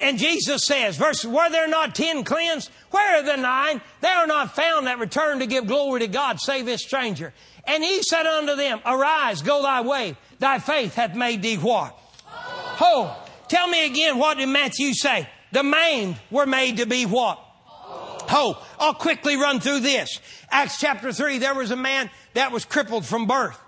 And 0.00 0.18
Jesus 0.18 0.66
says, 0.66 0.96
verse, 0.96 1.24
were 1.24 1.48
there 1.48 1.68
not 1.68 1.94
ten 1.94 2.24
cleansed? 2.24 2.70
Where 2.90 3.20
are 3.20 3.22
the 3.22 3.36
nine? 3.36 3.80
They 4.00 4.08
are 4.08 4.26
not 4.26 4.54
found 4.54 4.88
that 4.88 4.98
return 4.98 5.38
to 5.38 5.46
give 5.46 5.66
glory 5.66 6.00
to 6.00 6.08
God, 6.08 6.40
save 6.40 6.66
this 6.66 6.82
stranger. 6.82 7.32
And 7.66 7.82
he 7.82 8.02
said 8.02 8.26
unto 8.26 8.56
them, 8.56 8.80
Arise, 8.84 9.42
go 9.42 9.62
thy 9.62 9.82
way. 9.82 10.16
Thy 10.38 10.58
faith 10.58 10.96
hath 10.96 11.14
made 11.14 11.40
thee 11.40 11.56
what? 11.56 11.96
Whole. 12.26 13.12
Tell 13.48 13.68
me 13.68 13.86
again, 13.86 14.18
what 14.18 14.38
did 14.38 14.48
Matthew 14.48 14.92
say? 14.92 15.28
The 15.52 15.62
maimed 15.62 16.16
were 16.30 16.46
made 16.46 16.78
to 16.78 16.86
be 16.86 17.06
what? 17.06 17.38
Whole. 17.38 18.56
I'll 18.80 18.94
quickly 18.94 19.36
run 19.36 19.60
through 19.60 19.80
this. 19.80 20.18
Acts 20.52 20.78
chapter 20.78 21.12
3, 21.12 21.38
there 21.38 21.54
was 21.54 21.70
a 21.70 21.76
man 21.76 22.10
that 22.34 22.52
was 22.52 22.66
crippled 22.66 23.06
from 23.06 23.26
birth. 23.26 23.58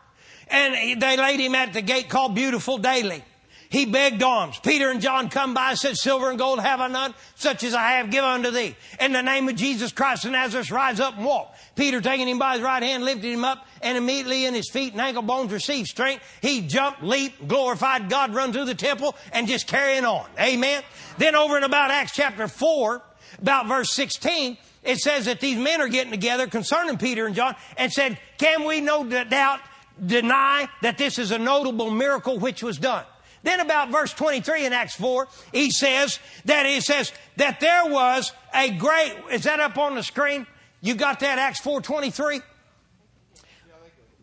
And 0.48 1.00
they 1.00 1.16
laid 1.16 1.40
him 1.40 1.54
at 1.54 1.72
the 1.72 1.80
gate 1.80 2.10
called 2.10 2.34
Beautiful 2.34 2.76
Daily. 2.76 3.24
He 3.70 3.86
begged 3.86 4.22
alms. 4.22 4.60
Peter 4.60 4.90
and 4.90 5.00
John 5.00 5.30
come 5.30 5.54
by 5.54 5.74
said, 5.74 5.96
Silver 5.96 6.30
and 6.30 6.38
gold 6.38 6.60
have 6.60 6.80
I 6.80 6.86
none, 6.86 7.12
such 7.34 7.64
as 7.64 7.74
I 7.74 7.92
have 7.92 8.10
give 8.10 8.22
unto 8.22 8.52
thee. 8.52 8.76
In 9.00 9.12
the 9.12 9.22
name 9.22 9.48
of 9.48 9.56
Jesus 9.56 9.90
Christ 9.90 10.26
of 10.26 10.30
Nazareth, 10.30 10.70
rise 10.70 11.00
up 11.00 11.16
and 11.16 11.24
walk. 11.24 11.56
Peter 11.74 12.00
taking 12.00 12.28
him 12.28 12.38
by 12.38 12.54
his 12.54 12.62
right 12.62 12.82
hand, 12.82 13.04
lifted 13.04 13.32
him 13.32 13.44
up, 13.44 13.66
and 13.82 13.98
immediately 13.98 14.44
in 14.44 14.54
his 14.54 14.70
feet 14.70 14.92
and 14.92 15.00
ankle 15.00 15.22
bones 15.22 15.50
received 15.50 15.88
strength. 15.88 16.22
He 16.40 16.60
jumped, 16.60 17.02
leaped, 17.02 17.48
glorified 17.48 18.08
God, 18.08 18.32
run 18.32 18.52
through 18.52 18.66
the 18.66 18.76
temple, 18.76 19.16
and 19.32 19.48
just 19.48 19.66
carrying 19.66 20.04
on. 20.04 20.26
Amen. 20.38 20.84
Then 21.18 21.34
over 21.34 21.56
in 21.56 21.64
about 21.64 21.90
Acts 21.90 22.12
chapter 22.12 22.46
4, 22.46 23.02
about 23.40 23.66
verse 23.66 23.92
16, 23.92 24.56
it 24.82 24.98
says 24.98 25.24
that 25.24 25.40
these 25.40 25.58
men 25.58 25.80
are 25.80 25.88
getting 25.88 26.10
together 26.10 26.46
concerning 26.46 26.98
Peter 26.98 27.26
and 27.26 27.34
John 27.34 27.56
and 27.76 27.92
said, 27.92 28.18
Can 28.38 28.64
we 28.64 28.80
no 28.80 29.04
doubt 29.04 29.60
deny 30.04 30.68
that 30.82 30.98
this 30.98 31.18
is 31.18 31.30
a 31.30 31.38
notable 31.38 31.90
miracle 31.90 32.38
which 32.38 32.62
was 32.62 32.78
done? 32.78 33.04
Then 33.44 33.60
about 33.60 33.90
verse 33.90 34.12
23 34.14 34.66
in 34.66 34.72
Acts 34.72 34.94
4, 34.94 35.28
he 35.52 35.70
says 35.70 36.18
that 36.46 36.64
he 36.64 36.80
says 36.80 37.12
that 37.36 37.60
there 37.60 37.86
was 37.86 38.32
a 38.54 38.70
great, 38.70 39.14
is 39.30 39.44
that 39.44 39.60
up 39.60 39.76
on 39.76 39.94
the 39.94 40.02
screen? 40.02 40.46
You 40.80 40.94
got 40.94 41.20
that 41.20 41.38
Acts 41.38 41.60
4.23? 41.60 42.42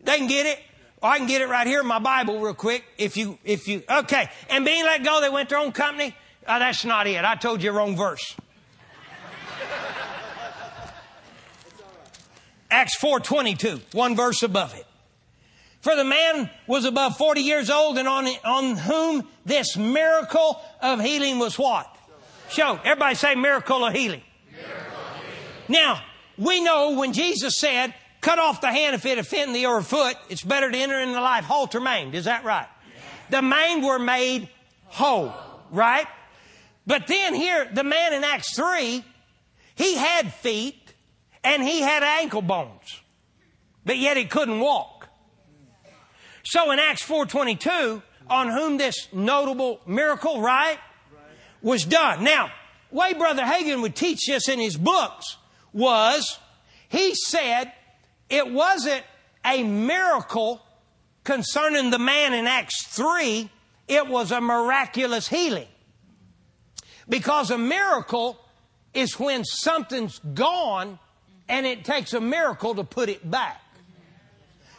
They 0.04 0.18
can 0.18 0.26
get 0.26 0.46
it. 0.46 0.60
I 1.02 1.18
can 1.18 1.26
get 1.26 1.40
it 1.40 1.48
right 1.48 1.66
here 1.66 1.80
in 1.80 1.86
my 1.86 1.98
Bible 1.98 2.40
real 2.40 2.54
quick. 2.54 2.84
If 2.98 3.16
you, 3.16 3.38
if 3.44 3.66
you, 3.66 3.82
okay. 3.88 4.28
And 4.50 4.64
being 4.64 4.84
let 4.84 5.04
go, 5.04 5.20
they 5.20 5.28
went 5.28 5.48
their 5.48 5.58
own 5.58 5.72
company. 5.72 6.14
Oh, 6.46 6.58
that's 6.58 6.84
not 6.84 7.06
it. 7.06 7.24
I 7.24 7.36
told 7.36 7.62
you 7.62 7.70
wrong 7.72 7.96
verse. 7.96 8.36
Acts 12.72 12.96
4:22, 12.96 13.80
one 13.92 14.16
verse 14.16 14.42
above 14.42 14.74
it. 14.74 14.86
For 15.82 15.94
the 15.94 16.04
man 16.04 16.48
was 16.66 16.84
above 16.84 17.16
40 17.16 17.40
years 17.40 17.68
old 17.68 17.98
and 17.98 18.08
on, 18.08 18.26
on 18.44 18.76
whom 18.76 19.28
this 19.44 19.76
miracle 19.76 20.60
of 20.80 21.00
healing 21.00 21.38
was 21.38 21.58
what? 21.58 21.88
Show. 22.50 22.78
Everybody 22.84 23.16
say 23.16 23.34
miracle 23.34 23.84
of 23.84 23.92
healing. 23.92 24.22
Miracle 24.52 24.70
of 24.70 25.16
healing. 25.16 25.32
Now, 25.68 26.02
we 26.38 26.62
know 26.62 26.92
when 26.92 27.12
Jesus 27.12 27.58
said, 27.58 27.94
cut 28.20 28.38
off 28.38 28.60
the 28.60 28.72
hand 28.72 28.94
if 28.94 29.04
it 29.04 29.18
offend 29.18 29.54
thee 29.56 29.66
or 29.66 29.82
foot, 29.82 30.16
it's 30.28 30.42
better 30.42 30.70
to 30.70 30.78
enter 30.78 30.98
into 31.00 31.20
life 31.20 31.44
halter 31.44 31.80
maimed. 31.80 32.14
Is 32.14 32.26
that 32.26 32.44
right? 32.44 32.68
The 33.30 33.42
maimed 33.42 33.82
were 33.82 33.98
made 33.98 34.48
whole, 34.86 35.34
right? 35.72 36.06
But 36.86 37.08
then 37.08 37.34
here, 37.34 37.68
the 37.72 37.84
man 37.84 38.12
in 38.12 38.22
Acts 38.22 38.54
3, 38.54 39.04
he 39.74 39.96
had 39.96 40.32
feet, 40.32 40.81
and 41.44 41.62
he 41.62 41.80
had 41.80 42.02
ankle 42.02 42.42
bones, 42.42 43.00
but 43.84 43.98
yet 43.98 44.16
he 44.16 44.24
couldn't 44.24 44.60
walk. 44.60 45.08
So 46.44 46.70
in 46.70 46.78
Acts 46.78 47.02
4:22, 47.02 48.02
on 48.28 48.48
whom 48.48 48.76
this 48.76 49.08
notable 49.12 49.80
miracle, 49.86 50.40
right, 50.40 50.78
was 51.60 51.84
done. 51.84 52.24
Now, 52.24 52.50
way 52.90 53.12
Brother 53.14 53.42
Hagin 53.42 53.82
would 53.82 53.94
teach 53.94 54.26
this 54.26 54.48
in 54.48 54.58
his 54.58 54.76
books 54.76 55.36
was 55.72 56.38
he 56.88 57.14
said 57.14 57.72
it 58.28 58.50
wasn't 58.50 59.04
a 59.44 59.62
miracle 59.62 60.62
concerning 61.24 61.90
the 61.90 61.98
man 61.98 62.34
in 62.34 62.46
Acts 62.46 62.86
3, 62.86 63.48
it 63.88 64.06
was 64.08 64.32
a 64.32 64.40
miraculous 64.40 65.28
healing. 65.28 65.68
Because 67.08 67.50
a 67.50 67.58
miracle 67.58 68.38
is 68.94 69.18
when 69.18 69.44
something's 69.44 70.18
gone 70.18 70.98
and 71.52 71.66
it 71.66 71.84
takes 71.84 72.14
a 72.14 72.20
miracle 72.20 72.74
to 72.74 72.82
put 72.82 73.10
it 73.10 73.30
back. 73.30 73.62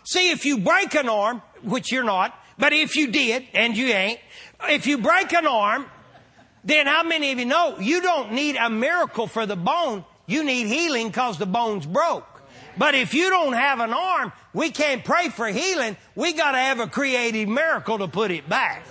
See, 0.06 0.32
if 0.32 0.44
you 0.44 0.58
break 0.58 0.96
an 0.96 1.08
arm, 1.08 1.44
which 1.62 1.92
you're 1.92 2.04
not, 2.04 2.36
but 2.58 2.74
if 2.74 2.96
you 2.96 3.12
did, 3.12 3.46
and 3.54 3.78
you 3.78 3.86
ain't, 3.86 4.20
if 4.64 4.88
you 4.88 4.98
break 4.98 5.32
an 5.34 5.46
arm, 5.46 5.86
then 6.64 6.88
how 6.88 7.04
many 7.04 7.32
of 7.32 7.38
you 7.38 7.46
know 7.46 7.78
you 7.80 8.02
don't 8.02 8.32
need 8.32 8.56
a 8.56 8.72
miracle 8.72 9.28
for 9.28 9.46
the 9.46 9.56
bone? 9.56 10.04
You 10.26 10.44
need 10.44 10.66
healing 10.66 11.10
because 11.10 11.38
the 11.38 11.46
bone's 11.46 11.86
broke. 11.86 12.42
But 12.76 12.96
if 12.96 13.14
you 13.14 13.30
don't 13.30 13.54
have 13.54 13.80
an 13.80 13.94
arm, 13.94 14.32
we 14.52 14.72
can't 14.72 15.06
pray 15.06 15.30
for 15.30 15.48
healing. 15.48 15.96
We 16.16 16.34
got 16.34 16.54
to 16.54 16.58
have 16.58 16.80
a 16.80 16.88
creative 16.88 17.48
miracle 17.48 18.00
to 18.00 18.08
put 18.08 18.32
it 18.32 18.50
back. 18.50 18.84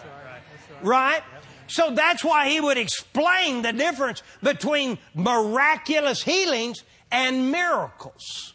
Right? 0.83 1.23
So 1.67 1.91
that's 1.91 2.23
why 2.23 2.49
he 2.49 2.61
would 2.61 2.79
explain 2.79 3.63
the 3.63 3.73
difference 3.73 4.23
between 4.41 4.99
miraculous 5.15 6.23
healings 6.23 6.85
and 7.13 7.53
miracles. 7.53 8.55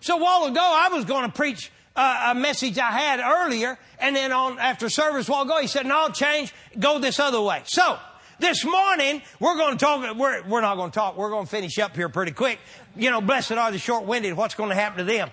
So 0.00 0.18
a 0.18 0.20
while 0.20 0.44
ago, 0.44 0.60
I 0.60 0.88
was 0.88 1.04
going 1.04 1.26
to 1.26 1.32
preach 1.32 1.70
a, 1.94 2.30
a 2.30 2.34
message 2.34 2.78
I 2.78 2.90
had 2.90 3.20
earlier, 3.20 3.78
and 4.00 4.16
then 4.16 4.32
on 4.32 4.58
after 4.58 4.88
service 4.88 5.28
a 5.28 5.32
while 5.32 5.42
ago, 5.42 5.60
he 5.60 5.68
said, 5.68 5.86
"No, 5.86 6.08
change, 6.08 6.52
go 6.78 6.98
this 6.98 7.20
other 7.20 7.40
way." 7.40 7.62
So 7.66 7.98
this 8.40 8.64
morning, 8.64 9.22
we're 9.38 9.56
going 9.56 9.78
to 9.78 9.84
talk. 9.84 10.16
We're, 10.16 10.42
we're 10.48 10.60
not 10.60 10.74
going 10.74 10.90
to 10.90 10.94
talk. 10.94 11.16
We're 11.16 11.30
going 11.30 11.44
to 11.44 11.50
finish 11.50 11.78
up 11.78 11.94
here 11.94 12.08
pretty 12.08 12.32
quick. 12.32 12.58
You 12.96 13.10
know, 13.10 13.20
blessed 13.20 13.52
are 13.52 13.70
the 13.70 13.78
short-winded. 13.78 14.34
What's 14.34 14.54
going 14.54 14.70
to 14.70 14.74
happen 14.74 14.98
to 14.98 15.04
them? 15.04 15.30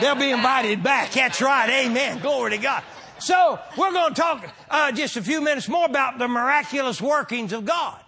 They'll 0.00 0.14
be 0.14 0.30
invited 0.30 0.82
back. 0.82 1.12
That's 1.12 1.40
right. 1.42 1.86
Amen. 1.86 2.20
Glory 2.20 2.52
to 2.52 2.58
God. 2.58 2.82
So 3.18 3.58
we're 3.78 3.92
going 3.92 4.14
to 4.14 4.20
talk 4.20 4.46
uh, 4.70 4.92
just 4.92 5.16
a 5.16 5.22
few 5.22 5.40
minutes 5.40 5.68
more 5.68 5.86
about 5.86 6.18
the 6.18 6.28
miraculous 6.28 7.00
workings 7.00 7.52
of 7.52 7.64
God. 7.64 7.98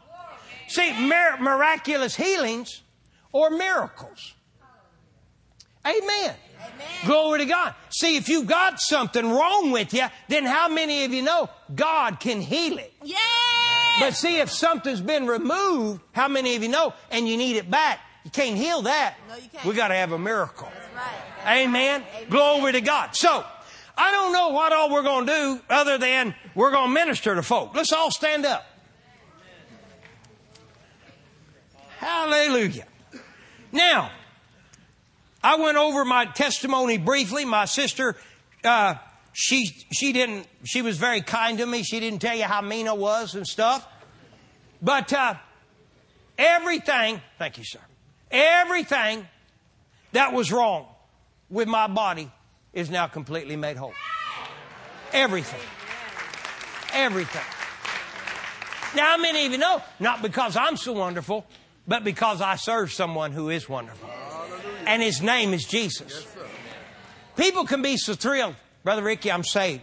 See, 0.68 0.92
mir- 1.06 1.38
miraculous 1.40 2.14
healings 2.14 2.82
or 3.38 3.50
miracles. 3.50 4.34
Amen. 5.86 6.00
Amen. 6.00 6.34
Glory 7.06 7.38
to 7.38 7.44
God. 7.44 7.74
See, 7.90 8.16
if 8.16 8.28
you've 8.28 8.48
got 8.48 8.80
something 8.80 9.30
wrong 9.30 9.70
with 9.70 9.94
you, 9.94 10.04
then 10.26 10.44
how 10.44 10.68
many 10.68 11.04
of 11.04 11.12
you 11.12 11.22
know 11.22 11.48
God 11.72 12.18
can 12.18 12.40
heal 12.40 12.78
it? 12.78 12.92
Yeah. 13.02 13.16
But 14.00 14.14
see, 14.14 14.38
if 14.38 14.50
something's 14.50 15.00
been 15.00 15.26
removed, 15.26 16.00
how 16.12 16.26
many 16.26 16.56
of 16.56 16.62
you 16.62 16.68
know, 16.68 16.94
and 17.12 17.28
you 17.28 17.36
need 17.36 17.56
it 17.56 17.70
back, 17.70 18.00
you 18.24 18.30
can't 18.32 18.56
heal 18.56 18.82
that. 18.82 19.14
No, 19.28 19.36
you 19.36 19.48
can't. 19.48 19.64
We 19.64 19.74
got 19.74 19.88
to 19.88 19.94
have 19.94 20.10
a 20.10 20.18
miracle. 20.18 20.68
That's 20.74 20.94
right. 21.46 21.62
Amen. 21.62 22.02
Amen. 22.02 22.28
Glory 22.28 22.72
to 22.72 22.80
God. 22.80 23.14
So, 23.14 23.44
I 23.96 24.10
don't 24.10 24.32
know 24.32 24.48
what 24.48 24.72
all 24.72 24.90
we're 24.90 25.02
going 25.02 25.26
to 25.26 25.32
do 25.32 25.60
other 25.70 25.96
than 25.96 26.34
we're 26.56 26.72
going 26.72 26.88
to 26.88 26.94
minister 26.94 27.36
to 27.36 27.42
folk. 27.42 27.74
Let's 27.74 27.92
all 27.92 28.10
stand 28.10 28.44
up. 28.44 28.66
Hallelujah. 31.98 32.86
Now, 33.72 34.10
I 35.42 35.56
went 35.56 35.76
over 35.76 36.04
my 36.04 36.24
testimony 36.24 36.98
briefly. 36.98 37.44
My 37.44 37.64
sister, 37.64 38.16
uh, 38.64 38.96
she 39.32 39.66
she 39.92 40.12
didn't. 40.12 40.46
She 40.64 40.82
was 40.82 40.98
very 40.98 41.20
kind 41.20 41.58
to 41.58 41.66
me. 41.66 41.82
She 41.82 42.00
didn't 42.00 42.20
tell 42.20 42.36
you 42.36 42.44
how 42.44 42.60
mean 42.60 42.88
I 42.88 42.92
was 42.92 43.34
and 43.34 43.46
stuff. 43.46 43.86
But 44.82 45.12
uh, 45.12 45.34
everything, 46.36 47.20
thank 47.38 47.58
you, 47.58 47.64
sir. 47.64 47.80
Everything 48.30 49.26
that 50.12 50.32
was 50.32 50.52
wrong 50.52 50.86
with 51.50 51.68
my 51.68 51.86
body 51.86 52.30
is 52.72 52.90
now 52.90 53.06
completely 53.06 53.56
made 53.56 53.76
whole. 53.76 53.94
Everything. 55.12 55.60
everything. 56.92 57.42
Now, 58.94 59.04
how 59.04 59.16
many 59.18 59.46
you 59.48 59.58
know? 59.58 59.82
Not 60.00 60.22
because 60.22 60.56
I'm 60.56 60.76
so 60.76 60.92
wonderful, 60.92 61.46
but 61.88 62.04
because 62.04 62.42
I 62.42 62.56
serve 62.56 62.92
someone 62.92 63.32
who 63.32 63.48
is 63.48 63.68
wonderful. 63.68 64.10
And 64.86 65.02
his 65.02 65.22
name 65.22 65.54
is 65.54 65.64
Jesus. 65.64 66.26
People 67.36 67.64
can 67.64 67.80
be 67.80 67.96
so 67.96 68.14
thrilled. 68.14 68.54
Brother 68.84 69.02
Ricky, 69.02 69.32
I'm 69.32 69.42
saved. 69.42 69.82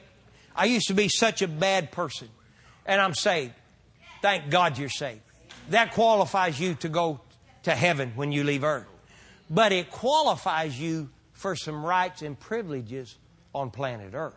I 0.56 0.66
used 0.66 0.88
to 0.88 0.94
be 0.94 1.10
such 1.10 1.42
a 1.42 1.48
bad 1.48 1.92
person, 1.92 2.30
and 2.86 3.02
I'm 3.02 3.14
saved. 3.14 3.54
Thank 4.22 4.50
God 4.50 4.78
you're 4.78 4.88
saved. 4.88 5.22
That 5.70 5.94
qualifies 5.94 6.60
you 6.60 6.76
to 6.76 6.90
go 6.90 7.20
to 7.64 7.72
heaven 7.72 8.14
when 8.16 8.32
you 8.32 8.44
leave 8.44 8.64
earth. 8.64 8.88
But 9.50 9.72
it 9.72 9.90
qualifies 9.92 10.80
you 10.80 11.10
for 11.34 11.56
some 11.56 11.84
rights 11.84 12.22
and 12.22 12.40
privileges 12.40 13.16
on 13.54 13.72
planet 13.72 14.14
earth. 14.14 14.36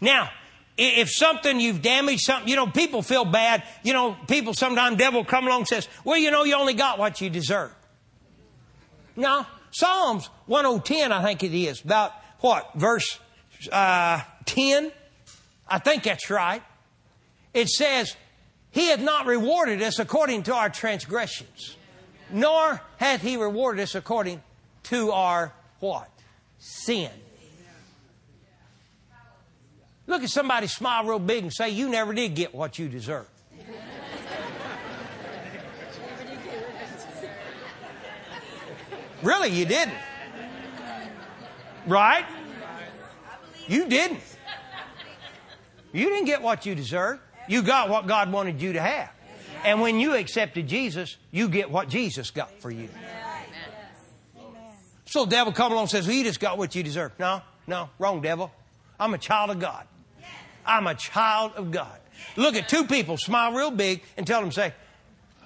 Now, 0.00 0.30
if 0.76 1.10
something 1.10 1.60
you've 1.60 1.82
damaged 1.82 2.22
something, 2.22 2.48
you 2.48 2.56
know, 2.56 2.66
people 2.66 3.02
feel 3.02 3.24
bad. 3.24 3.62
You 3.82 3.92
know, 3.92 4.16
people 4.26 4.54
sometimes 4.54 4.96
devil 4.96 5.24
come 5.24 5.46
along 5.46 5.60
and 5.60 5.68
says, 5.68 5.88
well, 6.04 6.18
you 6.18 6.30
know, 6.30 6.44
you 6.44 6.54
only 6.56 6.74
got 6.74 6.98
what 6.98 7.20
you 7.20 7.30
deserve. 7.30 7.72
Now, 9.16 9.46
Psalms 9.70 10.28
110, 10.46 11.12
I 11.12 11.22
think 11.22 11.44
it 11.44 11.56
is, 11.56 11.82
about 11.82 12.12
what, 12.40 12.72
verse 12.74 13.20
uh, 13.70 14.20
10? 14.46 14.90
I 15.68 15.78
think 15.78 16.02
that's 16.02 16.28
right. 16.28 16.62
It 17.52 17.68
says, 17.68 18.16
He 18.72 18.88
hath 18.88 19.00
not 19.00 19.26
rewarded 19.26 19.80
us 19.82 19.98
according 20.00 20.44
to 20.44 20.54
our 20.54 20.68
transgressions, 20.68 21.76
nor 22.30 22.80
hath 22.96 23.22
He 23.22 23.36
rewarded 23.36 23.82
us 23.82 23.94
according 23.94 24.42
to 24.84 25.12
our 25.12 25.52
what? 25.78 26.10
Sin. 26.58 27.10
Look 30.06 30.22
at 30.22 30.28
somebody 30.28 30.66
smile 30.66 31.04
real 31.04 31.18
big 31.18 31.44
and 31.44 31.52
say, 31.52 31.70
You 31.70 31.88
never 31.88 32.12
did 32.12 32.34
get 32.34 32.54
what 32.54 32.78
you 32.78 32.88
deserve. 32.88 33.26
really, 39.22 39.48
you 39.48 39.64
didn't. 39.64 39.96
Right? 41.86 42.24
You 43.66 43.86
didn't. 43.88 44.20
You 45.92 46.10
didn't 46.10 46.26
get 46.26 46.42
what 46.42 46.66
you 46.66 46.74
deserved. 46.74 47.20
You 47.48 47.62
got 47.62 47.88
what 47.88 48.06
God 48.06 48.32
wanted 48.32 48.60
you 48.60 48.74
to 48.74 48.80
have. 48.80 49.10
And 49.64 49.80
when 49.80 49.98
you 49.98 50.14
accepted 50.14 50.68
Jesus, 50.68 51.16
you 51.30 51.48
get 51.48 51.70
what 51.70 51.88
Jesus 51.88 52.30
got 52.30 52.50
for 52.60 52.70
you. 52.70 52.88
So 55.06 55.24
the 55.24 55.30
devil 55.30 55.52
comes 55.52 55.72
along 55.72 55.84
and 55.84 55.90
says, 55.90 56.06
well, 56.06 56.16
you 56.16 56.24
just 56.24 56.40
got 56.40 56.58
what 56.58 56.74
you 56.74 56.82
deserve. 56.82 57.12
No, 57.18 57.40
no, 57.66 57.88
wrong 57.98 58.20
devil. 58.20 58.50
I'm 58.98 59.14
a 59.14 59.18
child 59.18 59.50
of 59.50 59.60
God. 59.60 59.86
I'm 60.66 60.86
a 60.86 60.94
child 60.94 61.52
of 61.56 61.70
God. 61.70 61.98
Look 62.36 62.56
at 62.56 62.68
two 62.68 62.84
people, 62.84 63.16
smile 63.16 63.52
real 63.52 63.70
big, 63.70 64.02
and 64.16 64.26
tell 64.26 64.40
them, 64.40 64.52
say, 64.52 64.72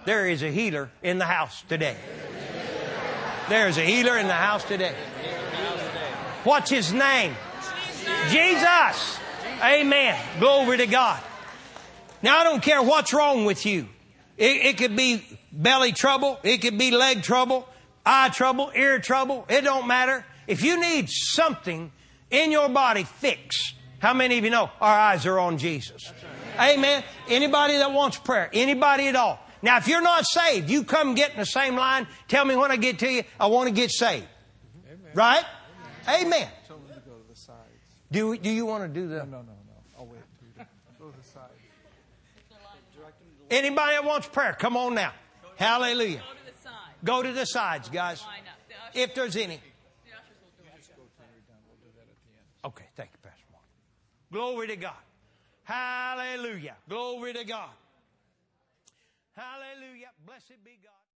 there 0.04 0.26
is 0.26 0.42
a 0.42 0.50
healer 0.50 0.90
in 1.02 1.18
the 1.18 1.24
house 1.24 1.62
today. 1.68 1.96
There 3.48 3.68
is 3.68 3.78
a 3.78 3.83
healer 3.83 4.16
in 4.16 4.26
the 4.26 4.35
house 4.35 4.64
today. 4.64 4.94
What's 6.44 6.70
his 6.70 6.92
name? 6.92 7.35
Jesus. 8.28 9.18
Amen. 9.62 10.18
Glory 10.38 10.78
to 10.78 10.87
God. 10.87 11.20
Now 12.22 12.38
I 12.38 12.44
don't 12.44 12.62
care 12.62 12.83
what's 12.83 13.12
wrong 13.12 13.44
with 13.44 13.66
you. 13.66 13.88
It, 14.37 14.66
it 14.66 14.78
could 14.78 14.96
be 14.96 15.24
belly 15.52 15.92
trouble. 15.92 16.38
It 16.42 16.59
could 16.59 16.78
be 16.78 16.90
leg 16.90 17.22
trouble, 17.22 17.68
eye 18.07 18.28
trouble, 18.28 18.70
ear 18.74 18.98
trouble. 18.98 19.46
It 19.48 19.62
don't 19.62 19.87
matter. 19.87 20.24
If 20.46 20.62
you 20.62 20.81
need 20.81 21.09
something 21.09 21.92
in 22.31 22.52
your 22.52 22.68
body 22.68 23.04
fixed, 23.04 23.74
how 23.98 24.14
many 24.14 24.38
of 24.38 24.44
you 24.44 24.50
know 24.50 24.70
our 24.80 24.98
eyes 24.98 25.26
are 25.26 25.38
on 25.38 25.58
Jesus? 25.58 26.12
Amen. 26.58 27.04
Anybody 27.28 27.76
that 27.76 27.92
wants 27.92 28.18
prayer, 28.18 28.50
anybody 28.52 29.08
at 29.08 29.16
all. 29.16 29.40
Now, 29.61 29.78
if 29.78 29.88
you're 29.88 30.02
not 30.02 30.24
saved, 30.24 30.70
you 30.70 30.84
come 30.84 31.14
get 31.14 31.32
in 31.32 31.38
the 31.38 31.46
same 31.46 31.74
line. 31.74 32.06
Tell 32.28 32.44
me 32.44 32.54
when 32.54 32.70
I 32.70 32.76
get 32.76 33.00
to 33.00 33.11
you, 33.11 33.24
I 33.40 33.48
want 33.48 33.68
to 33.68 33.74
get 33.74 33.90
saved. 33.90 34.26
Right? 35.14 35.44
Amen. 36.08 36.48
Do, 38.11 38.37
do 38.38 38.50
you 38.50 38.64
want 38.64 38.84
to 38.84 38.88
do 39.00 39.08
that? 39.08 39.28
No, 39.28 39.38
no, 39.38 39.42
no. 39.42 39.52
no. 39.66 39.98
I'll 39.98 40.06
wait. 40.06 40.20
Go 40.98 41.11
to 41.11 41.16
the 41.16 41.24
side. 41.24 41.50
Anybody 43.50 43.92
that 43.94 44.04
wants 44.04 44.28
prayer, 44.28 44.54
come 44.58 44.76
on 44.76 44.94
now. 44.94 45.12
Hallelujah. 45.56 46.22
Go 46.22 46.22
to 46.22 46.52
the 46.52 46.62
side. 46.62 46.72
Go 47.04 47.22
to 47.22 47.32
the 47.32 47.44
sides, 47.44 47.88
guys. 47.88 48.22
Line 48.22 48.40
up. 48.46 48.58
The 48.68 48.74
ushers, 48.74 49.11
If 49.11 49.14
there's 49.14 49.37
any. 49.37 49.56
the 49.56 50.12
ushers 50.12 50.37
will 50.42 50.52
do 50.56 50.68
it. 50.68 52.66
Okay, 52.66 52.84
thank 52.96 53.11
you, 53.12 53.18
Pastor 53.22 53.44
Mark. 53.52 53.64
Glory 54.32 54.66
to 54.68 54.76
God. 54.76 54.92
Hallelujah. 55.64 56.76
Glory 56.88 57.32
to 57.32 57.44
God. 57.44 57.70
Hallelujah. 59.36 60.10
Blessed 60.26 60.64
be 60.64 60.78
God. 60.82 60.97